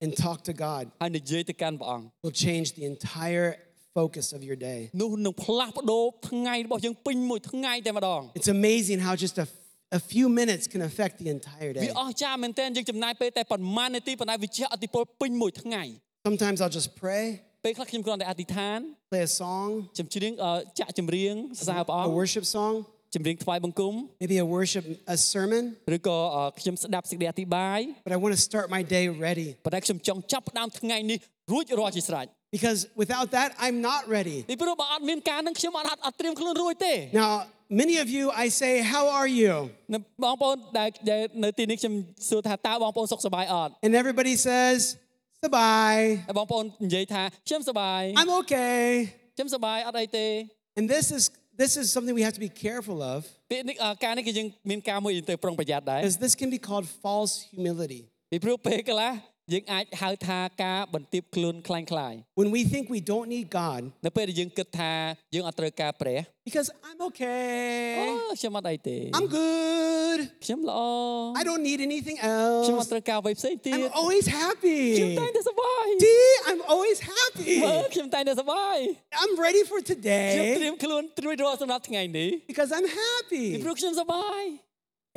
[0.04, 3.48] and talk to God ហើយនិយាយទៅកាន់ព្រះអង្គ will change the entire
[3.98, 4.80] focus of your day.
[5.00, 9.46] នោះនឹងផ្លាស់ប្ដូរថ្ងៃរបស់យើងពេញមួយថ្ងៃតែម្ដង It's amazing how just a,
[9.98, 11.92] a few minutes can affect the entire វា day.
[12.00, 15.82] អស្ចារ្យមែនទែនយើងចំណាយពេលតែប៉ុន្មាននាទីប៉ុន្តែវាជះឥទ្ធិពលពេញមួយថ្ងៃ
[16.28, 17.24] Sometimes I'll just pray,
[17.64, 18.78] ពេលខ្លះខ្ញុំគ្រាន់តែអធិដ្ឋាន
[19.12, 22.74] play a song, ខ្ញុំច្រៀងអឺចាក់ចម្រៀងសរសើរព្រះអ a ង្គ worship song,
[23.14, 24.84] ចម្រៀងថ្វាយបង្គំ maybe a worship,
[25.14, 25.64] a sermon.
[25.96, 31.18] ឬក៏អឺខ្ញុំស្ដាប់សេចក្តីអធិប្បាយ But I want to start my day ready ប៉ុន្តែខ្ញុំចង់ចាប់ផ្ដើមថ្ងៃនេះ
[31.52, 34.38] រួចរាល់ជាស្រេច Because without that, I'm not ready.
[34.50, 37.32] ពីព្រោះបើអត់មានការនឹងខ្ញុំអត់អត់ត្រៀមខ្លួនរួចទេ Now,
[37.82, 39.52] many of you, I say, How are you?
[39.92, 41.94] នៅបងប្អូនដែលដែលនៅទីនេះខ្ញុំ
[42.28, 44.78] សួរថាតើបងប្អូនសុខសប្បាយអត់ And everybody says,
[45.42, 45.94] Sabai,
[46.28, 48.80] ហើយបងប្អូននិយាយថាខ្ញុំសប្បាយ I'm okay.
[49.36, 50.26] ខ្ញុំសប្បាយអត់អីទេ
[50.78, 51.22] And this is
[51.62, 53.18] this is something we have to be careful of
[53.50, 58.00] ពាក្យនេះអឺការនេះគឺយើងមានការមួយយើងត្រូវប្រុងប្រយ័ត្នដែរ because this can be called false humility.
[58.30, 59.12] ពីព្រោះពេលកន្លះ
[59.52, 64.92] យើងអាចហៅថាការបន្ទាបខ្លួនคล้ายคล้าย When we think we don't need God នៅពេលដែលយើងគិតថា
[65.34, 67.94] យើងអត់ត្រូវការព្រះ because I'm អូ okay.
[68.40, 70.18] ខ្ញុំអត់អីទេ I'm good.
[70.44, 70.80] ខ្ញុំល្អ
[71.40, 72.16] I don't need anything
[72.64, 72.86] ខ្ញុំអ else.
[72.86, 74.78] ត់ត្រូវការអ្វីផ្សេងទៀត I'm always ខ្ញុំ happy.
[75.20, 77.52] តែងតែសប្បាយ See, I'm always happy.
[77.64, 78.76] មើលខ្ញុំតែងតែសប្បាយ
[79.22, 80.20] I'm ready for ខ្ញុំត្រៀ
[80.62, 83.44] today មខ្លួនត្រួយរាល់សម្រាប់ថ្ងៃនេះ because I'm ពី happy.
[83.64, 84.42] ព្រោះខ្ញុំសប្បាយ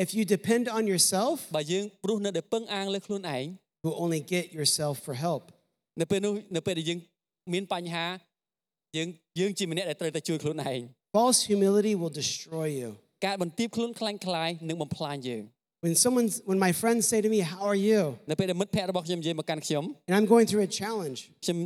[0.03, 3.45] If you depend on yourself, បើយើងព្រោះនៅតែពឹងអាងលើខ្លួនឯង
[3.82, 5.42] who only get yourself for help.
[6.00, 6.98] នៅពេលនោះនៅពេលដែលយើង
[7.52, 8.06] មានបញ្ហា
[8.96, 9.08] យើង
[9.40, 10.80] យើងជាម្នាក់ដែលត្រូវតែជួយខ្លួនឯង
[11.16, 12.88] False humility will destroy you.
[13.26, 15.44] ការបន្ទាបខ្លួនខ្លាំងខ្លាយនឹងបំផ្លាញយើង
[15.84, 18.00] When someone when my friends say to me how are you?
[18.30, 21.18] នៅពេលដែលមិត្តភ័ក្តិរបស់ខ្ញុំនិយាយមកកាន់ខ្ញុំ And I'm going through a challenge.
[21.44, 21.56] ខ្ញុំ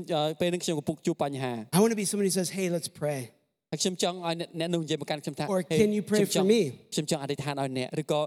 [0.41, 3.21] ពេលនេះខ្ញុំកំពុងជួបបញ្ហា I want to be somebody who says hey let's pray.
[3.83, 6.61] ខ្ញុំចង់ឲ្យអ្នកនោះនិយាយមកកាន់ខ្ញុំថា Or can you pray for me?
[6.95, 8.21] ខ្ញុំចង់អធិដ្ឋានឲ្យអ្នកឬក៏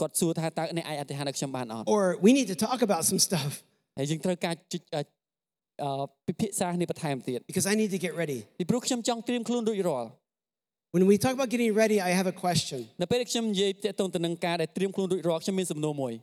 [0.00, 3.52] គាត់សួរថាតើអ្នកអាចអធិដ្ឋានឲ្យខ្ញុំបានអត់ Or we need to talk about some stuff
[3.98, 5.00] ហើយយើងត្រូវការជិអឺ
[5.82, 8.38] អឺពិភាក្សាគ្នាបន្ថែមទៀត because I need to get ready.
[8.58, 10.08] ពីព្រោះខ្ញុំចង់ត្រៀមខ្លួនរួចរាល់
[10.94, 12.80] When we talk about getting ready, I have a question.
[13.02, 16.14] នៅពេលដែលខ្ញុំនិយាយទាក់ទងទៅនឹងការដែលត្រៀមខ្លួនរួចរាល់ខ្ញុំមានសំណួរមួយ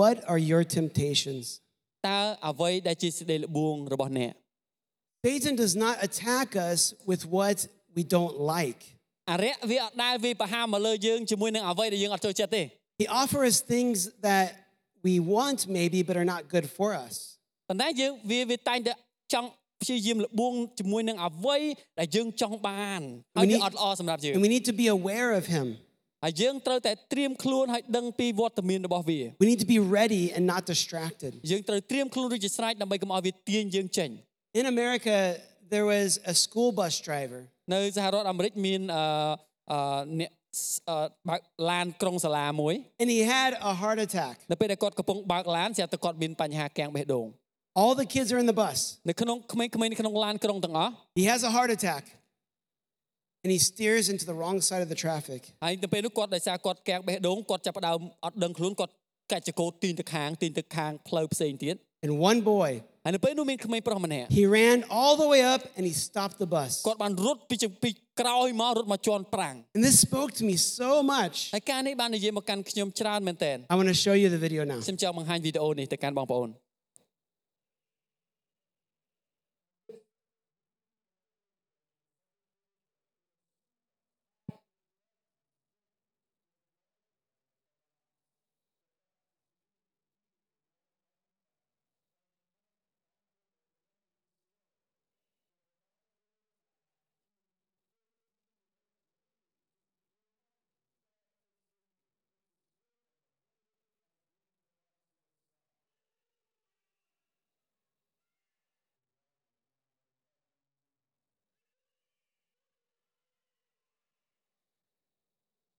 [0.00, 1.44] What are your temptations?
[2.08, 4.32] តើអ្វីដែលជាសេចក្តីល្បួងរបស់អ្នក
[5.24, 7.58] Satan does not attack us with what
[7.96, 8.80] we don't like.
[9.30, 12.62] អរិយវាអត់ដែលវាប្រហារមកលើយើងជាមួយនឹងអ្វីដែលយើងអត់ចូលចិត្តទេ
[13.00, 13.96] He offers us things
[14.28, 14.48] that
[15.06, 17.14] we want maybe but are not good for us.
[17.68, 18.92] ប៉ុន្តែយើងវាវាតែងតែ
[19.32, 19.48] ចង់
[19.82, 21.58] ព្យាយាមល្បួងជាមួយនឹងអ្វី
[21.98, 23.02] ដែលយើងចង់បាន
[23.36, 25.66] ហើយវាអត់ល្អសម្រាប់យើង And we need to be aware of him.
[26.24, 31.32] ហើយយើងត្រូវតែត្រៀមខ្លួនហើយដឹងពីវត្តមានរបស់វា We need to be ready and not distracted.
[31.50, 34.10] យើងត្រូវត្រៀមខ្លួនរួចជាស្រេចដើម្បីកុំឲ្យវាទាញយើងចេញ
[34.60, 35.16] In America,
[35.72, 37.40] there was a school bus driver
[37.72, 39.04] នៅសហរដ្ឋអាមេរិកមានអឺ
[39.72, 40.35] អឺអ្នកអឺ
[41.28, 44.34] បើកឡានក្រុងសាលាមួយ and he had a heart attack.
[44.52, 47.26] នៅពេលដែលគាត់កំពុងបើកឡានស្រាប់តែគាត់មានបញ្ហាកាំងបេះដូង
[47.80, 48.78] All the kids are in the bus.
[49.08, 52.04] នៅក្នុងក្មេងៗនៅក្នុងឡានក្រុងទាំងអស់ He has a heart attack.
[53.44, 55.40] And he steers into the wrong side of the traffic.
[55.64, 58.92] ហើយទៅពេលនោះគាត់ដោយសារគាត់កាំងបេះដូងគាត់ចាប់ផ្ដើមអត់ដឹងខ្លួនគាត់
[59.32, 62.70] កាច់ចកោទីនទៅខាងទីនទៅខាងផ្លូវផ្សេងទៀត And one boy,
[63.06, 66.70] ហើយនៅពេលនោះមានក្មេងប្រុសម្នាក់ he ran all the way up and he stopped the bus.
[66.86, 71.36] គាត់បានរត់ពីជពីក្រោយមករត់មកជន់ប្រាំង And this spoke to me so much.
[71.54, 74.78] ហើយការនេះបាននិយាយមកកាន់ខ្ញុំច្រើនមែនតើ I want to show you the video now.
[74.86, 76.50] ខ្ញុំចង់បង្ហាញវីដេអូនេះទៅកាន់បងប្អូន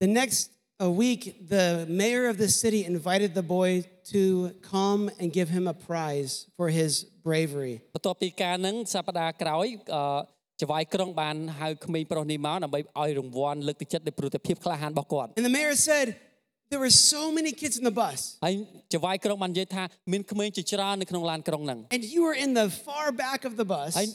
[0.03, 0.41] The next
[0.79, 1.21] a week,
[1.55, 3.71] the mayor of the city invited the boy
[4.13, 4.23] to
[4.73, 6.91] come and give him a prize for his
[7.27, 7.75] bravery.
[7.95, 10.03] បន្ទាប់ពីការហ្នឹងសប្តាហ៍ក្រោយអឺ
[10.61, 16.07] ចៅហ្វាយក្រុងបានហៅក្មេងប្រុសនេះមកដើម្បីឲ្យរង្វាន់លើកទឹកចិត្តដោយព្រោះតែភាពក្លាហានរបស់គាត់ And the mayor said,
[16.71, 18.53] There were so many kids in the bus, ហើយ
[18.93, 24.07] ចៅហ្វាយក្រុងបាននិយាយថាមានក្មេងជាច្រើននៅក្នុងឡានក្រុងហ្នឹង and you were in the far back of the bus, ហើយ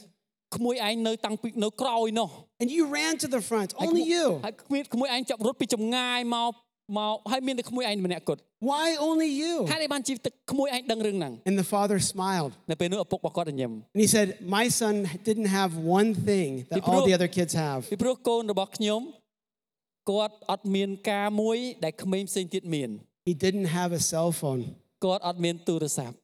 [0.57, 2.29] ក្មួយឯងនៅតាំងពីនៅក្រោយនោះ
[2.62, 3.68] and you ran to the front.
[3.75, 4.27] ហើយ Only you.
[4.44, 6.53] ហើយក្មួយក្មួយឯងចាប់រត់ពីចម្ងាយមក
[6.99, 8.40] មកហើយមានតែក្មួយឯងម្នាក់គត់
[8.71, 9.55] Why only you?
[9.71, 12.53] ហើយនេះបានជីទឹកក្មួយឯងដឹងរឿងហ្នឹង And the father smiled.
[12.71, 14.27] នៅពេលនោះឪពុករបស់គាត់ញញឹម And he said,
[14.59, 14.94] My son
[15.29, 17.81] didn't have one thing that People- all the other kids have.
[17.92, 19.01] ពីព្រោះកូនរបស់ខ្ញុំ
[20.11, 22.90] គាត់អត់មានការមួយដែលក្មេងផ្សេងទៀតមាន
[23.29, 24.61] He didn't have a cell phone.
[25.05, 26.16] គាត់អត់មានទូរស័ព្ទ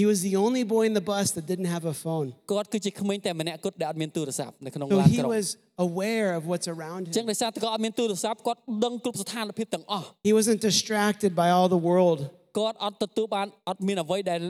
[0.00, 2.28] He was the only boy in the bus that didn't have a phone.
[2.52, 5.48] គាត់គឺជាក្មេងតែម្នាក់គត់ដែលអត់មានទូរស័ព្ទនៅក្នុង So ឡាន he ក្រុង was
[5.88, 7.30] aware of what's around អញ្ចឹង him.
[7.30, 12.18] ដោយសារតែគាត់អត់មានទូរស័ព្ទគាត់ដឹងគ្រប់ស្ថានភាពទាំងអស់ He wasn't distracted by all the world.
[12.58, 14.40] គាត់អត់ទទួលបានអត់មានអ្វីដែល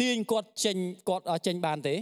[0.00, 0.76] ទាញគាត់ចេញ
[1.08, 1.94] គាត់អត់ចេញបានទេ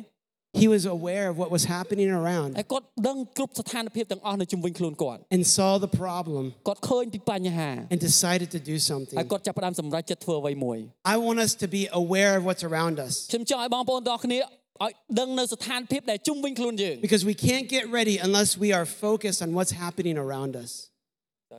[0.63, 7.71] He was aware of what was happening ហើ around យគាត់ដឹងគ្រប់ស្ថានភាពទាំងអស់នៅជុំវិញខ្លួនគាត់ and saw the problem គាត់ឃើញពីបញ្ហា
[7.93, 9.17] and decided to do ហើយ something.
[9.33, 10.79] គាត់ចាប់ផ្ដើមសម្រេចចិត្តធ្វើអ្វីមួយ
[11.15, 13.15] I want us to be aware of what's around us.
[13.33, 20.53] ខ្ញុំចង់ឲ្យបងប្អូនទាំងអស់គ្នា ឲ្យដឹងនៅស្ថានភាពដែលជុំវិញខ្លួនយើង Because we can't get ready unless we are focused on what's happening around
[20.65, 20.73] us.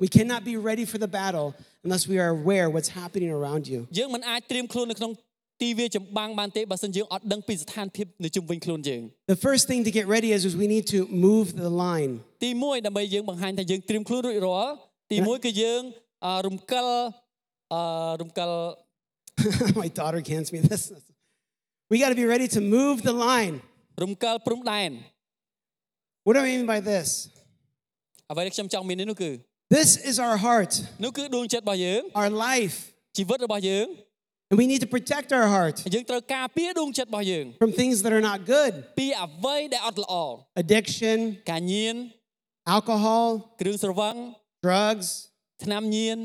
[0.04, 1.48] We cannot be ready for the battle
[1.86, 3.80] unless we are aware what's happening around you.
[4.00, 5.12] យើងមិនអាចត្រៀមខ្លួននៅក្នុង
[5.62, 9.02] ទីវាលចម្បាំងបានទេបើសិនយើងអត់ដឹងពីស្ថានភាពនៅជុំវិញខ្លួនយើង
[9.34, 12.12] The first thing to get ready is, is we need to move the line.
[12.44, 14.74] ទី1ដើម្បីយើងបង្ហាញថាយើងត្រៀមខ្លួនរួចរាល់
[15.12, 15.82] ទី1គឺយើង
[16.26, 16.88] អឺរំកិល
[17.74, 17.84] អឺ
[18.22, 18.52] រំកិល
[19.84, 20.84] My daughter hands me this.
[21.92, 23.56] We got to be ready to move the line.
[24.04, 24.92] រំកិលព្រំដែន
[26.26, 27.08] What do I mean by this?
[28.32, 29.32] អ្វីដែលខ្ញុំចង់មាននេះនោះគឺ
[29.78, 30.72] This is our heart,
[31.04, 32.76] នោះគឺដួងចិត្តរបស់យើង our life,
[33.18, 33.88] ជីវិតរបស់យើង
[34.50, 40.16] and we need to protect our heart យើងត្រូវការពារដួងចិត្តរបស់យើង from things that are not good ពីអ្វីដែលអត់ល្អ
[40.62, 41.18] addiction,
[41.52, 41.96] ការញៀន
[42.76, 43.28] alcohol,
[43.60, 44.16] គ្រឿងស្រវឹង
[44.66, 45.08] drugs,
[45.64, 46.20] ថ្នាំញៀន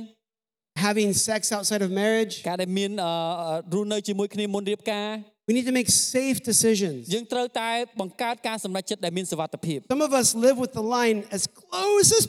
[0.85, 2.35] having sex outside of marriage.
[2.49, 3.13] ការដែលមានអឺ
[3.75, 5.09] រស់នៅជាមួយគ្នាមុនរៀបការ
[5.49, 7.01] We need to make safe decisions.
[7.15, 7.71] យើងត្រូវតែ
[8.01, 12.25] បង្កើតការសម្រេចចិត្តដែលមានសុវត្ថិភាព Some of us live with the line as close as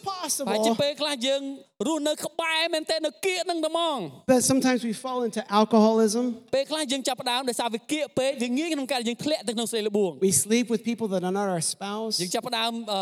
[0.50, 1.42] ហើយជា possible, ពេលខ្លះយើង
[1.88, 3.98] រស់នៅក្បែរមែនតើនៅគៀកនឹងតែហ្មង
[4.32, 6.26] but sometimes we fall into alcoholism.
[6.56, 13.02] ពេលខ្លះយើងចាប់ផ្ដើមដោយសារវាគៀកពេកវាងាយក្នុងការយើងធ្លាក់ទៅក្នុងស្រីលបួង We sleep with people that are not our spouse យើងចាប់ផ្ដើមអឺ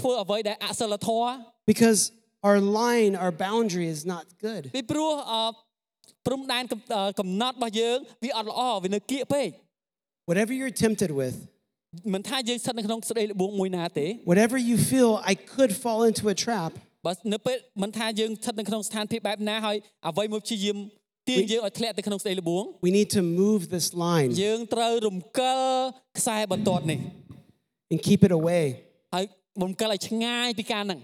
[0.00, 1.30] ធ្វើអ្វីដែលអសិលធម៌
[1.72, 2.00] because
[2.48, 4.62] our line, our boundary is not good.
[4.76, 5.42] ពីព្រោះអឺ
[6.27, 9.49] ព្រំដែនកំអឺកំណត់របស់យើងវាអត់ល្អវានៅគៀកពេក
[10.29, 11.35] Whatever you're tempted with,
[12.13, 16.71] មិនថាយើងស្ថិតនៅក្នុងស្ដីលបួងមួយណាទេ whatever you feel, I could fall into a trap.
[17.05, 20.77] បើនៅពេលមិនថាយើងស្ថិតនៅក្នុងស្ថានភាពបែបណាហើយអ្វីមួយព្យាយាម
[21.29, 25.61] ទាញយើងឲ្យធ្លាក់ទៅក្នុងស្ដីលបួង We need to move this line យើងត្រូវរំកិល
[26.17, 26.99] ខ្សែបន្ទាត់នេះ
[27.91, 28.63] and keep it away.
[29.15, 29.25] ហើយ
[29.63, 30.99] រំកិលឲ្យឆ្ងាយពីការហ្នឹង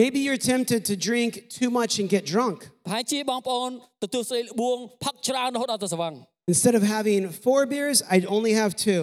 [0.00, 2.58] Maybe you're tempted to drink too much and get drunk.
[2.86, 3.70] ប្រហែលជាបងប្អូន
[4.04, 6.12] ទទួលស្ដីលបួងផឹកច្រើនរហូតដល់ទៅស្វឹង
[6.52, 9.02] Instead of having four beers, I'd only have two.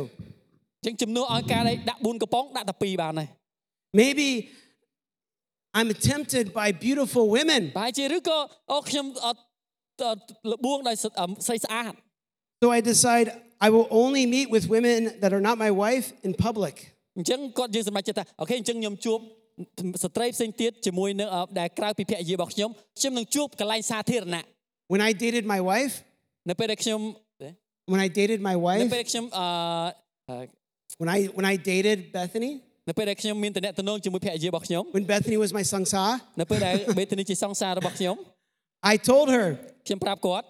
[0.84, 3.28] អញ្ចឹងជំនួសឲ្យការដែលដាក់4កំប៉ុងដាក់តែ2បានហើយ
[4.02, 4.28] Maybe
[5.80, 7.62] I'm tempted by beautiful women.
[7.78, 8.38] ប្រហែលជាឬក៏
[8.72, 9.42] អូខ្ញុំអត់
[10.10, 10.22] អត់
[10.52, 11.94] លបួងដោយស្អឺស្រីស្អាត
[12.64, 13.28] So I decide
[13.66, 16.76] I will only meet with women that are not my wife in public.
[17.18, 19.20] អញ្ចឹងគាត់យើងសម្រេចចិត្តថាអូខេអញ្ចឹងខ្ញុំជួប
[20.04, 22.70] ស្ត្រីផ្សេងទៀតជាមួយនឹងអឺដែលក្រៅពីភរិយារបស់ខ្ញុំ
[23.00, 24.44] ខ្ញុំនឹងជួបកន្លែងសាធារណៈ
[24.94, 25.94] When I dated my wife,
[26.50, 27.00] នៅពេលដែលខ្ញុំ
[27.92, 29.48] when I dated my នៅ wife, ពេលខ្ញុំអឺ
[30.30, 30.38] អឺ
[31.02, 32.52] when I when I dated Bethany,
[32.90, 36.06] នៅពេលដែលខ្ញុំមានតំណែងជាមួយភរិយារបស់ខ្ញុំ when Bethany was my sangsa,
[36.40, 38.16] នៅពេលដែលបេតនីជាសង្សាររបស់ខ្ញុំ
[38.94, 39.46] I told her,
[39.88, 40.46] ខ្ញុំប្រាប់គាត់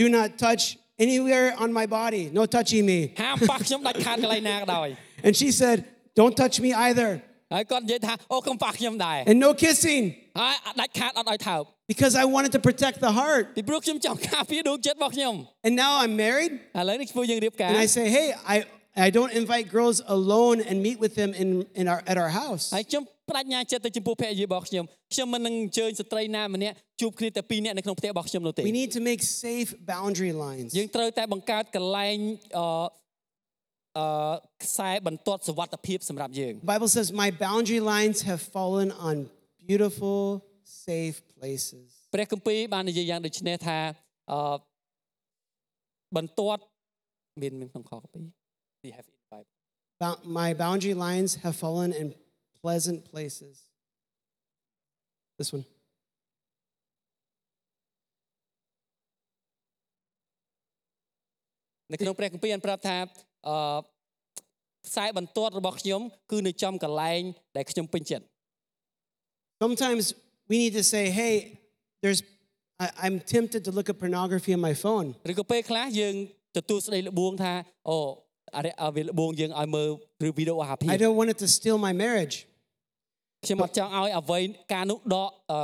[0.00, 0.62] "Do not touch
[1.04, 2.22] anywhere on my body.
[2.38, 4.88] No touching me." ហាមប៉ះខ្ញុំដាច់ខាតកន្លែងណាក៏ដោយ
[5.26, 5.76] And she said,
[6.20, 7.10] "Don't touch me either."
[7.54, 10.02] ហើយគាត់និយាយថាអូកុំប៉ះខ្ញុំដែរ And no kissing
[10.40, 13.44] ហើយដាច់ខាតអត់ឲ្យថើប because I wanted to protect the heart.
[13.56, 15.34] ពីព្រោះខ្ញុំចង់ការពារដួងចិត្តរបស់ខ្ញុំ
[15.66, 18.56] And now I'm married ឥឡូវនេះធ្វើយើងរៀបការ and I say, "Hey, I
[19.06, 21.48] I don't invite girls alone and meet with them in,
[21.80, 22.64] in our at our house.
[22.76, 30.68] ហើយខ្ញុំបដិញ្ញាចិត្តទៅចំពោះភរិយារបស់ខ្ញុំខ្ញុំមិននឹងអញ្ជើញស្ត្រីណាម្នាក់ជួបគ្នាតែពីរនាក់នៅក្នុងផ្ទះរបស់ខ្ញុំនោះទេ We need to make safe boundary lines.
[30.78, 32.16] យើងត្រូវតែបង្កើតកន្លែង
[32.58, 32.99] អឺអឺ
[34.64, 39.16] ខ្សែបន្ទាត់សុវត្ថិភាពសម្រាប់យើង The Bible says, My boundary lines have fallen on
[39.68, 40.20] beautiful,
[40.86, 41.86] safe places.
[42.14, 43.78] ព្រះគម្ពីរបាននិយាយយ៉ាងដូចនេះថា
[44.32, 44.56] អឺ
[46.16, 46.62] បន្ទាត់
[47.40, 48.26] មានមានក្នុងខគម្ពីរ
[48.82, 49.52] Do you have it in the Bible
[50.02, 52.06] Bou- My boundary lines have fallen in
[52.62, 53.54] pleasant places.
[55.38, 55.64] This one.
[61.90, 61.96] នៅ
[63.41, 67.21] ក្នុងព្រះគម្ពីរបានប្រាប់ថាអឺខ្សែបន្ទាត់របស់ខ្ញុំគឺនៅចំកន្លែង
[67.55, 68.25] ដែលខ្ញុំពេញចិត្ត
[69.63, 70.03] Sometimes
[70.49, 71.33] we need to say, Hey,
[72.01, 72.21] there's,
[72.83, 75.07] I, I'm tempted to look at pornography on my phone.
[75.31, 76.15] ឬក៏ពេលខ្លះយើង
[76.57, 77.53] ទទួលស្ដីលបួងថា
[77.89, 77.97] អូ
[78.57, 79.89] អរិយអវិលបួងយើងឲ្យមើល
[80.27, 82.35] ឬវីដេអូអាហារភាព I don't want it to steal my marriage.
[83.45, 84.39] ខ្ញុំអត់ចង់ឲ្យអ្វី
[84.73, 85.59] ការនោះដកអឺ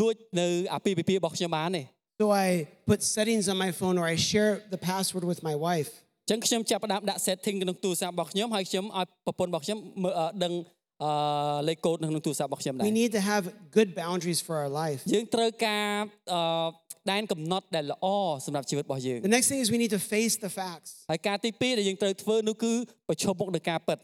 [0.00, 1.82] លួចនៅអាពាហ៍ពិពាហ៍របស់ខ្ញុំបានទេ
[2.20, 2.46] So I
[2.90, 5.92] put settings on my phone or I share the password with my wife.
[6.27, 10.53] អញ្ចឹងខ្ញុំចាប់ផ្ដើមដាក់ setting ក្នុងទូរស័ព្ទរបស់ខ្ញុំហើយខ្ញុំឲ្យប្រពន្ធរបស់ខ្ញុំមើលអឺដឹង
[11.03, 11.11] អឺ
[11.67, 13.43] លេខកូដនៅក្នុងទូរស័ព្ទរបស់ខ្ញុំដែរ We need to have
[13.77, 14.99] good boundaries for our life.
[15.13, 15.89] យើងត្រូវការ
[16.33, 16.69] អឺ
[17.11, 18.05] ដែនកំណត់ដែលល្អ
[18.45, 20.89] សម្រាប់ជីវិតរបស់យើង The next thing is we need to face the facts.
[21.11, 22.73] ហើយការទី2ដែលយើងត្រូវធ្វើនោះគឺ
[23.09, 23.97] ប្រឈមមុខនឹងការពិត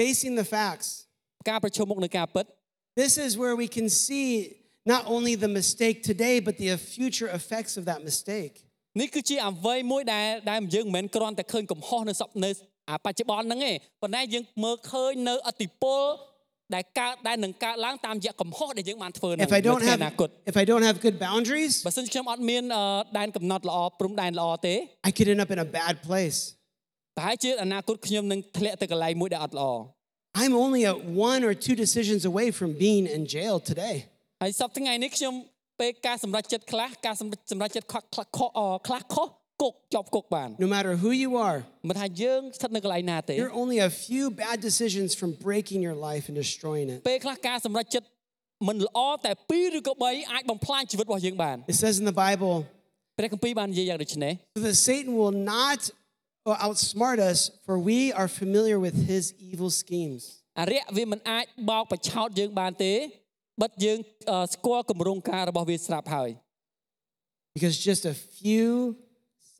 [0.00, 0.88] Facing the facts.
[1.50, 2.46] ការប្រឈមមុខនឹងការពិត
[3.02, 4.28] This is where we can see
[4.94, 8.54] not only the mistake today, but the future effects of that mistake.
[8.99, 12.49] នេះគឺជាអ្វីមួយដែលដែលយើងមិនមែនគ្រាន់តែឃើញកំហុសនៅសពនៅ
[12.89, 16.03] អាបច្ចុប្បន្នហ្នឹងទេប៉ុន្តែយើងមើលឃើញនៅអតិពល
[16.75, 22.83] ដែលកើតដែលនឹងកើតឡើងតាមរយៈកំហុសដែលយើងបានធ្វើនៅ If I នៅ don't ថ្ងៃអនា have គត if I don't have good boundaries, បើសិនជាខ្ញុំអត់មានអឺ
[23.17, 24.75] ដែនកំណត់ល្អព្រំដែនល្អទេ
[25.09, 26.39] I could end up in a bad place.
[27.17, 29.71] ប្រហែលជាអនាគតខ្ញុំនឹងធ្លាក់ទៅកន្លែងមួយដែលអត់ល្អ
[30.41, 30.97] I'm only at
[31.31, 33.95] one or two decisions away from being in jail today.
[34.43, 35.33] ហើយសប្តាហ៍ថ្ងៃនេះខ្ញុំ
[35.80, 39.28] ពេលការសម្រេចចិត្តខ្លះការសម្រេចសម្រេចចិត្តខុសខ្លះខុសអខ្លះខុស
[39.62, 45.96] គុកជាប់គុកបាន No matter who you are, មិនថាយើងស្ថិតនៅកន្លែងណាទេ you're only a few bad decisions from breaking your
[46.08, 46.98] life and destroying it.
[47.10, 48.06] ពេលខ្លះការសម្រេចចិត្ត
[48.68, 52.56] មិនល្អតែ2ឬក៏3អាចបំផ្លាញជីវិតរបស់យើងបាន It says in the Bible
[53.18, 54.32] ព្រះគម្ពីរបាននិយាយយ៉ាងដូចនេះ
[54.66, 55.80] that Satan will not
[56.66, 60.20] outsmart us, for we are familiar with his evil schemes.
[60.60, 62.94] អរិយវាមិនអាចបោកបញ្ឆោតយើងបានទេ
[63.61, 63.97] បិទយើង
[64.29, 66.29] អឺស្គាល់គម្រោងការរបស់វាស្រាប់ហើយ
[67.55, 68.69] Because just a few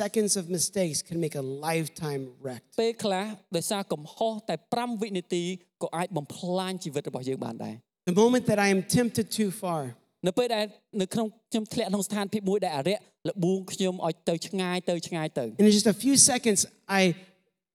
[0.02, 2.68] seconds of mistakes can make a lifetime wrecked.
[2.82, 5.44] ពេលខ្លះដោយសារកំហុសតែ5វិនាទី
[5.84, 7.76] ក៏អាចបំផ្លាញជីវិតរបស់យើងបានដែរ
[8.12, 9.82] The moment that I am tempted too far,
[10.28, 10.66] នៅពេលដែល
[11.02, 16.60] នៅក្នុងខ្ញុំធ្លាក់ក្នុងស្ថានភាពមួយដែលអរិយលបួងខ្ញុំឲ្យទៅឆ្ងាយទៅឆ្ងាយទៅ and in just a few seconds,
[17.02, 17.02] I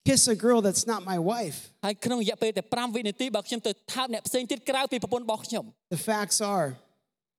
[0.08, 1.58] kiss a girl that's not my wife.
[1.86, 5.64] ហើយក្នុងរយៈពេលតែ5វិនាទីបើខ្ញុំទៅថើបអ្នកផ្សេងទៀតក្រៅពីប្រពន្ធរបស់ខ្ញុំ
[5.96, 6.68] The facts are,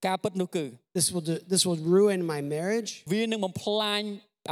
[0.06, 0.64] ការពិតនោះគឺ
[0.98, 4.02] this will do, this will ruin my marriage, វានឹងបំផ្លាញ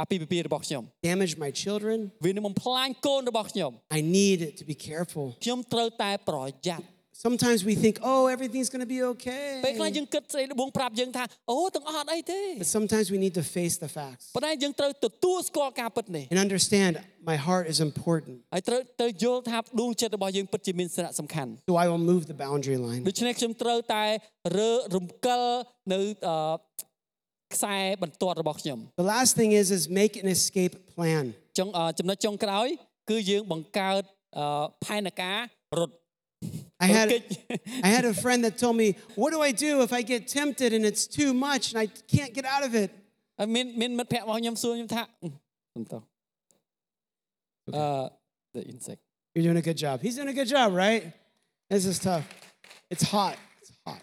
[0.01, 1.99] អាពាហ៍ពិពាហ៍របស់ខ្ញុំ damage my children.
[2.25, 5.25] វានឹងបំផ្លាញកូនរបស់ខ្ញុំ I need to be careful.
[5.43, 6.85] ខ្ញុំត្រូវតែប្រយ័ត្ន
[7.25, 8.99] Sometimes we think, oh, everything's going to be
[9.65, 9.95] ពេលខ្លះ okay.
[9.97, 16.93] យើងគិតស្រីលបួងប្រាប់យើងថាអូទាំងអស់អត់អីទេ But sometimes we need to face the facts ប៉ុន្តែយើងត្រូវទទួលស្គាល់ការពិតនេះ and understand
[17.31, 18.35] my heart is important.
[18.53, 23.01] ហើយត្រូវទៅយល់ថាដួងចិត្តរបស់យើងពិតជាមានសារៈសំខាន់ So I will move the boundary line.
[23.09, 24.03] ដូច្នេះខ្ញុំត្រូវតែ
[24.57, 25.43] រើរំកិល
[25.93, 26.37] នៅអឺ
[27.53, 31.23] ខ្សែបន្ទាត់របស់ខ្ញុំ The last thing is is make an escape plan.
[31.57, 32.67] ចុងអឺចំណុចចុងក្រោយ
[33.09, 34.03] គឺយើងបង្កើត
[34.37, 35.39] អឺផែនការ
[35.79, 35.95] រត់
[36.85, 37.23] I រត់ had គេច
[37.87, 38.87] I had a friend that told me,
[39.21, 42.33] "What do I do if I get tempted and it's too much and I can't
[42.37, 42.89] get out of it?"
[43.39, 45.29] ហើយមានមានមិត្តភក្តិរបស់ខ្ញុំសួរខ្ញុំថាអឺ
[45.73, 46.01] សុំតោះ
[47.75, 48.05] អឺ
[48.55, 49.01] the insect
[49.33, 49.95] You're doing a good job.
[50.05, 51.03] He's doing a good job, right?
[51.69, 52.25] This is tough.
[52.89, 53.37] It's hot.
[53.61, 54.01] It's hot.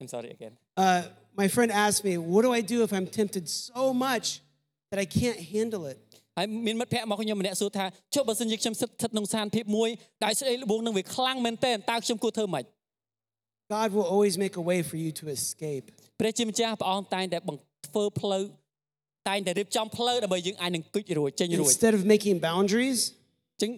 [0.00, 1.02] I'm sorry again Uh,
[1.34, 4.40] my friend asked me, "What do I do if I'm tempted so much
[4.90, 6.09] that I can't handle it?"
[6.41, 9.89] ហើយមានមិត្តភក្តិរបស់ខ្ញុំម្នាក់សួរថាចុះបើសិនជាខ្ញុំស្ថិតក្នុងស្ថានភាពមួយ
[10.23, 12.65] ដែលស្ដីល្បួងនឹងវាខ្លាំងមែនទែនតើខ្ញុំគួរធ្វើម៉េច
[13.75, 15.85] God will always make a way for you to escape.
[16.19, 18.43] ព្រះជាម្ចាស់ព្រះអង្គតែងតែបង្ធ្វើផ្លូវ
[19.29, 23.71] តែងតែរៀបចំផ្លូវដើម្បីយើងអាចនឹងគេចរួចចេញរួច Instead of making boundaries, អញ្ចឹង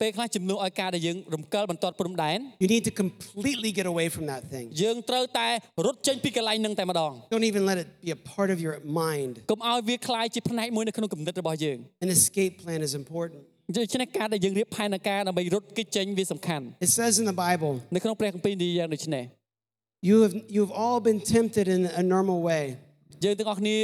[0.00, 4.66] ពេលខ្លះជំនួសឲ្យការដែលយើងរំកិលបន្ទាត់ព្រំដែន you need to completely get away from that thing.
[4.82, 5.48] យើងត្រូវតែ
[5.86, 9.32] រត់ចេញពីកន្លែងហ្នឹងតែម្ដង Don't even let it be a part of your mind.
[9.50, 13.40] កុំឲ្យវាคล้ายជាផ្នែកមួយនៅក្នុងគំនិតរបស់យើង An escape plan is important.
[13.78, 19.24] ដូច្នេះការដែលយើងរៀបផែនការដើម្បីរត់គេចចេញវាសំខាន់ It says in the Bible, នៅក្នុងព្រះគម្ពីរនិយាយយ៉ាងដូចនេះ
[20.08, 22.64] you have you've all been tempted in a normal way.
[23.24, 23.78] យើងទាំងអស់គ្នា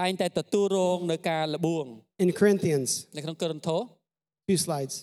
[0.00, 1.84] តែងតែទទួលរងនៅការលបួង
[2.24, 3.76] In Corinthians, នៅក្នុងកូរិនថូ
[4.48, 4.94] two slides.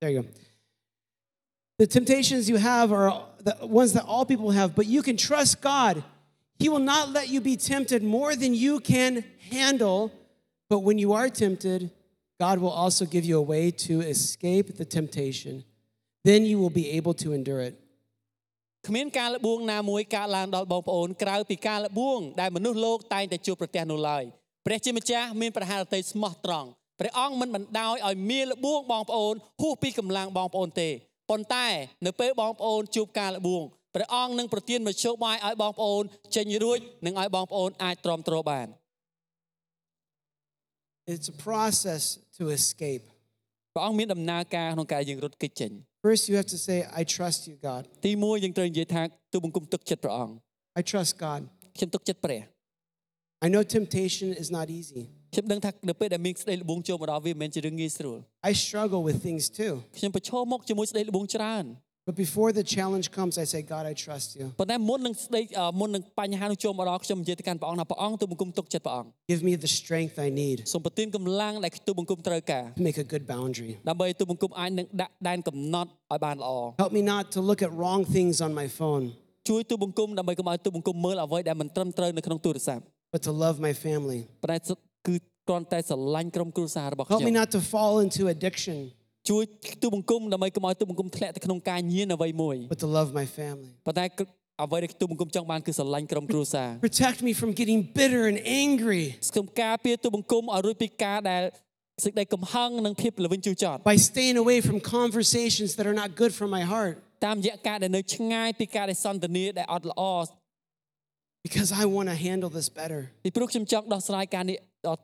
[0.00, 0.28] There you go.
[1.78, 5.60] The temptations you have are the ones that all people have, but you can trust
[5.60, 6.02] God.
[6.58, 10.10] He will not let you be tempted more than you can handle.
[10.70, 11.90] But when you are tempted,
[12.40, 15.64] God will also give you a way to escape the temptation.
[16.24, 17.74] Then you will be able to endure it.
[18.86, 24.24] គ្មានការលបួងណាមួយកើតឡើងដល់បងប្អូនក្រៅពីការលបួងដែលមនុស្សលោកតែងតែជួបប្រទះនោះឡើយ
[24.66, 26.68] ព្រះជាម្ចាស់មានប្រហារតីស្មោះត្រង់
[27.01, 30.89] ព្រះអង្គមិនបណ្ដោយឲ្យមានលបួងបងប្អូនហួសពីកម្លាំងបងប្អូនទេ
[31.29, 31.67] ប៉ុន្តែ
[32.05, 33.63] នៅពេលបងប្អូនជួបការលបួង
[33.95, 36.03] ព្រះអង្គនឹងប្រទានមជ្ឈបាយឲ្យបងប្អូន
[36.35, 38.67] ចេញរួចនិងឲ្យបងប្អូនអាចទ្រាំទ្របាន
[41.13, 42.03] It's a process
[42.37, 43.03] to escape.
[43.73, 45.71] ព្រះអង្គមានដំណើរការក្នុងការយើងរត់គេចចេញ
[46.05, 47.83] First, you have to say, I trust you, God.
[48.05, 49.01] ទីមួយយើងត្រូវនិយាយថា
[49.33, 50.33] ទូបង្គំទឹកចិត្តព្រះអង្គ
[50.79, 51.41] I trust God.
[51.77, 52.41] ខ្ញុំទុកចិត្តព្រះ
[53.46, 55.02] I know temptation is not easy.
[55.34, 58.18] ខ្ញុំដឹងថានៅពេលដែលមានស្ដីល្បួងចូលមកដល់វាមិនមែនជារឿងងាយស្រួល
[58.50, 59.74] I struggle with things too.
[59.98, 61.66] ខ្ញុំប្រឈមមុខជាមួយស្ដីល្បួងច្រើន
[62.10, 64.44] But before the challenge comes, I say, God, I trust you.
[64.60, 73.72] ប៉ុន្តែមុននឹងស្ដីអឺមុននឹងបញ្ហានោះចូលមកដល់ខ្ញុំនិយាយទៅកាន់ព្រះអង្គថាព្រះអង្គទូបង្គំទុកចិត្តព្រះអង្គ Give me the strength I need សូមប្រទានកម្លាំងដែលទូបង្គំត្រូវការ to make a good boundary.
[73.88, 76.50] ដើម្បីទូបង្គំអាចនឹងដាក់ដែនកំណត់ឲ្យបានល្អ
[76.82, 79.04] Help me not to look at wrong things on my phone,
[79.48, 84.20] ជួយទូបង្គំដើម្បីកុំឲ្យទូបង្គំមើលអ្វីដែលមិនត្រឹមត្រូវនៅក្នុងទូរស័ព្ទ but to love my family.
[84.42, 84.58] ប៉ុន្តែ
[85.06, 85.14] គឺ
[85.48, 88.78] គ្រាន់តែស្រឡាញ់ក្រុមគ្រួសាររបស់ Help ខ្ញុំ me not to fall into addiction,
[89.30, 89.44] ជួយ
[89.82, 93.70] ទូបង្គំដើម្បីកុំឲ្យទូបង្គំធ្លាក់ទៅក្នុងការញៀនអ្វីមួយ but to love my family.
[93.86, 94.24] ប៉ុន្តែគឺ
[94.64, 101.42] អ្វីដែលទូបង្គំចង់បានគឺស្រឡាញ់ក្រុមគ្រួសារ Protect me from getting bitter and angry សូមការពារទូបង្គំឲ្យរួចពីការដែល
[102.04, 106.94] សេចក្តីកំហឹងនិងភាពល្វីងជូរចត់ by staying away from conversations that are not good for my heart
[107.26, 110.02] តាមរយៈការដែលនៅឆ្ងាយពីការដែលសន្ទនាដែលអត់ល្អ
[111.46, 113.00] because I want to handle this better.
[113.24, 114.56] ពីព្រោះខ្ញុំចង់ដោះស្រាយការនេះ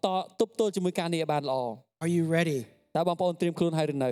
[0.06, 0.08] ត
[0.40, 1.58] ទប់ទល់ជាមួយការនេះឲ្យបានល្អ
[2.04, 2.60] Are you ready?
[2.96, 4.10] តើបងប្អូនត្រៀមខ្លួនហើយឬនៅ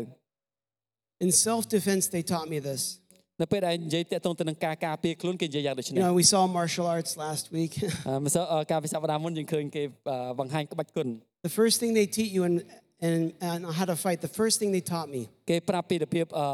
[1.25, 2.83] In self defense, they taught me this.
[3.41, 7.73] នៅពេលដែលនិយាយតាក់ទងទៅនឹងការការពារខ្លួនគេនិយាយយ៉ាងដូចនេះ You know, we saw martial arts last week.
[8.09, 11.09] អឺម្សិលអឺការវិសាបដាមុនយើងឃើញគេអឺបង្ហាញក្បាច់គុណ
[11.49, 12.57] the first thing they teach you and,
[13.07, 13.21] and,
[13.51, 16.47] and how to fight, the first thing they taught me គេប្រាប់ពីរបៀបអឺ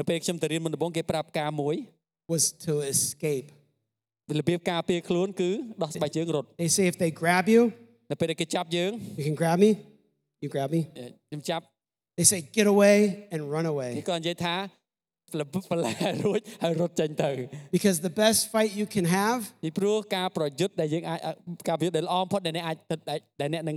[0.00, 1.76] នៅពេលខ្ញុំទៅរៀនមុនដំបូងគេប្រាប់ការមួយ
[2.32, 3.48] was to escape.
[4.38, 5.50] របៀបការពារខ្លួនគឺ
[5.82, 7.62] ដោះស្បែកជើងរត់ They say if they grab you,
[8.10, 9.70] នៅពេលដែលគេចាប់យើង you can grab me,
[10.42, 10.80] you grab me.
[11.28, 11.64] ខ្ញុំចាប់
[12.18, 12.96] They say get away
[13.32, 13.90] and run គេ away.
[14.10, 14.56] ក៏និយាយថា
[15.32, 15.92] ផ្លឹបផ្លែ
[16.24, 17.30] រួចហើយរត់ចេញទៅ
[17.74, 21.18] Because the best fight you can have ពីព្រោះការប្រយុទ្ធដែលយើងអាច
[21.68, 22.76] ការប្រយុទ្ធដែលល្អបំផុតដែលអ្នកអាច
[23.40, 23.72] ដែលអ្នកនឹ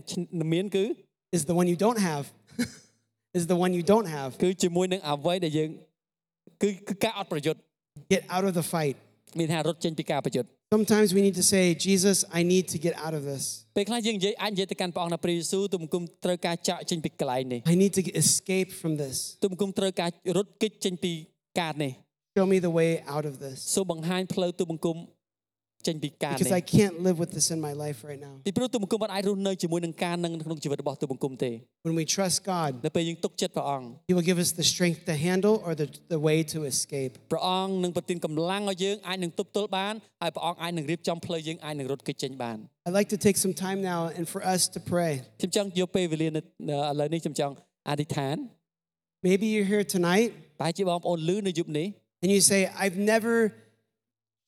[0.46, 0.84] ងមានគឺ
[1.38, 2.26] is the one you don't have.
[3.40, 4.30] is the one you don't have.
[4.44, 5.70] គឺជាមួយនឹងអ្វីដែលយើង
[6.62, 7.60] គឺគឺការអត់ប្រយុទ្ធ
[8.14, 8.96] Get out of the fight.
[9.39, 13.45] មានថារត់ចេញពីការប្រយុទ្ធ Sometimes we need to say, Jesus, I need to get out of this.
[13.77, 19.17] ពេលខ្លះយើងនិយាយអាចនិយាយទៅកាន់ព្រះអង្គថាព្រះយេស៊ូវទូបង្គំត្រូវការចាក់ចេញពីកន្លែងនេះ I need to get, escape from this.
[19.43, 21.13] ទូបង្គំត្រូវការរត់គេចចេញពី
[21.61, 21.93] ការនេះ
[22.37, 23.57] Show me the way out of this.
[23.75, 24.97] សូមបង្ហាញផ្លូវទូបង្គំ
[25.88, 28.34] ចេញពីការ Because នេះ I can't live with this in my life right now.
[28.48, 31.52] ពីព្រោះទូបង្គំមិនអាចរស់នៅជាមួយនឹងការនឹងក្នុងជីវិតរបស់ទូបង្គំទេ
[31.86, 35.88] When we trust God, នៅពេលយើងទុកចិត្តព្រះអង្គ He will give us the strength to handle or the,
[36.14, 37.14] the way to escape.
[37.32, 42.58] ព្រះអង្គនឹងប្រទានកម្លាំងឲ្យយើងអាចនឹងទប់ទល់បានហើយព្រះអង្គអាចនឹងរៀបចំផ្លូវយើងអាចនឹងរត់គេចចេញបាន
[42.88, 45.14] I'd like to take some time now and for us to pray.
[45.42, 47.54] ខ្ញុំចង់យកពេលវេលានៅនៅឥឡូវនេះខ្ញុំចង់
[47.90, 48.36] អធិដ្ឋាន
[49.28, 50.30] Maybe you're here tonight
[50.62, 51.88] តែជាបងប្អូនលឺនៅយប់នេះ
[52.22, 53.36] and you say, I've never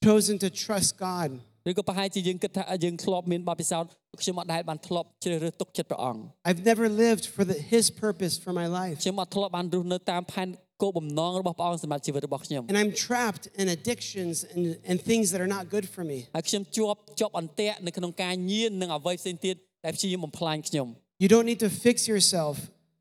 [0.08, 1.30] chosen to trust God.
[1.70, 3.90] ឬក៏ប្រហែលជាយើងគិតថាយើងធ្លាប់មានបទពិសោធន៍
[4.22, 8.96] ខ្ញុំអត់ដែលបានធ្លាប់ជ្រើសរើសទុកចិត្តព្រះអង្គ I've never lived for the, His purpose for my life.
[9.04, 10.48] ខ្ញុំអត់ធ្លាប់បានរស់នៅតាមផែន
[10.82, 16.18] គោលបំណងរបស់ព្រះអង្គសម្រាប់ជីវិតរបស់ខ្ញុំ And I'm trapped in addictions and, and things that are not good for me.
[16.36, 19.56] ហើយខ្ញុំជាប់ជាប់អន្ទាក់នៅក្នុងការញៀននិងអ្វីផ្សេងទៀត
[19.86, 20.88] ដែលព្យាយាមបំផ្លាញខ្ញុំ
[21.24, 22.56] You don't need to fix yourself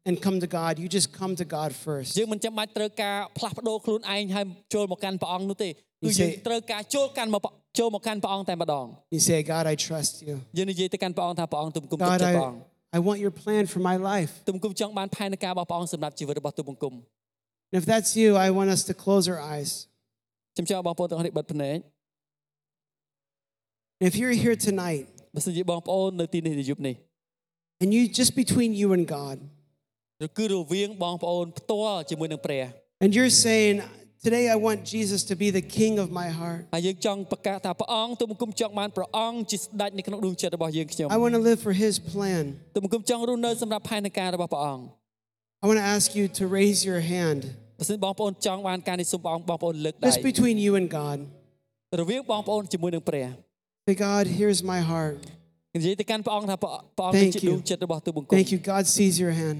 [0.06, 0.72] and come to God.
[0.82, 2.10] You just come to God first.
[2.18, 5.68] យើងមិនចាំបាច់ត្រូវការផ្លាស់ប្ដូរខ្លួនឯងហើយចូលមកកាន់ព្រះអង្គនោះទេ
[6.02, 7.42] គឺ You យើង say- ត្រូវការចូលកាន់មក
[7.78, 10.34] ចូលមកកាន់ព្រះអង្គតែម្ដង You say, God, I trust you.
[10.56, 12.60] យើងនិយាយទៅកាន់ព្រះអង្គថាព្រះអង្គទុំគុំទុក God, ចិត្តព្រះអង្គ
[12.94, 14.32] I, I want your plan for my life.
[14.48, 16.94] ទុំគុំចង់បានផែនការរបស់ព្រះអង្គសម្រាប់ជីវិតរបស់ទុំគុំ
[17.70, 19.70] And if that's you, I want us to close our eyes.
[20.54, 21.78] ខ្ញុំចង់ឲ្យបងប្អូនទាំងអស់នេះបិទភ្នែក
[24.00, 25.04] And if you're here tonight
[25.34, 26.96] បើសិនជាបងប្អូននៅទីនេះនៅយប់នេះ
[27.82, 29.36] and you just between you and God,
[30.24, 32.64] ឬគឺរវាងបងប្អូនផ្ទាល់ជាមួយនឹងព្រះ
[33.02, 33.76] and you're saying,
[34.26, 36.62] Today I want Jesus to be the king of my heart.
[36.74, 42.42] ហើយយើងចង់ប្រកាសថាព្រះអង្គទុំគុំចង់បានព្រះអង្គជាស្ដេចនៅក្នុងដួងចិត្តរបស់យើងខ្ញុំ I want to live for his plan.
[42.76, 44.84] ទុំគុំចង់រស់នៅសម្រាប់ផែនការរបស់ព្រះអង្គ
[45.62, 47.40] I want to ask you to raise your hand.
[47.78, 51.18] បើសិនបងប្អូនចង់បានការនេះសូមបងបងប្អូនលើកដៃ Just between you and God.
[52.00, 53.26] រវាងបងប្អូនជាមួយនឹងព្រះ
[53.88, 55.20] Say, God, here's my heart.
[55.74, 57.52] និយាយទៅកាន់ព្រះអង្គថាព្រះព្រះអង្គ Thank គឺជា you.
[57.52, 58.60] ដួងចិត្តរបស់ទូបង្គំ Thank you.
[58.74, 59.58] God sees your hand.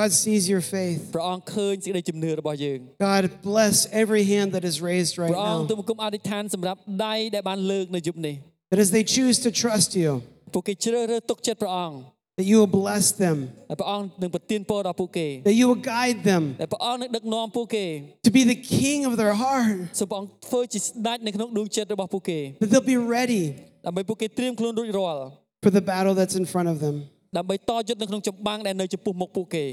[0.00, 1.00] God sees your faith.
[1.16, 2.78] ព្រះអង្គឃើញសេចក្តីជំនឿរបស់យើង
[3.10, 5.78] God bless every hand that is raised right ព្រះអង្គទូ now.
[5.80, 8.36] បង្គំអធិដ្ឋានសម្រាប់ដៃដែលបានលើកនៅយប់នេះ
[8.70, 10.10] That as they choose to trust you,
[10.54, 11.98] ពួកគេជ្រើសរើសទុកចិត្តព្រះអង្គ
[12.38, 13.36] that you will bless them,
[13.70, 17.86] ហើយព្រះអង្គនឹងប្រទានពរដល់ពួកគេ that you will guide them ដែលព្រះអង្គនឹងដឹកនាំពួកគេ
[18.28, 23.42] to be the king of their heart, សូមព្រះអង្គធ្វើជាស្ដេចនៅក្នុងដួងចិត្តរបស់ពួកគេ that they'll be ready
[23.86, 25.20] ដើម្បីពួកគេត្រៀមខ្លួនរួចរាល់
[25.64, 26.96] for the battle that's in front of them.
[27.37, 29.65] ដើម្បីតយុទ្ធនៅក្នុងចម្បាំងដែលនៅចំពោះមុខពួកគេ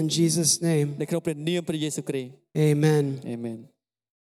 [0.00, 3.04] In Jesus' name, នៅក្នុងព្រះនាមព្រះយេស៊ូវគ្រីស្ទ amen.
[3.30, 3.58] អាមែន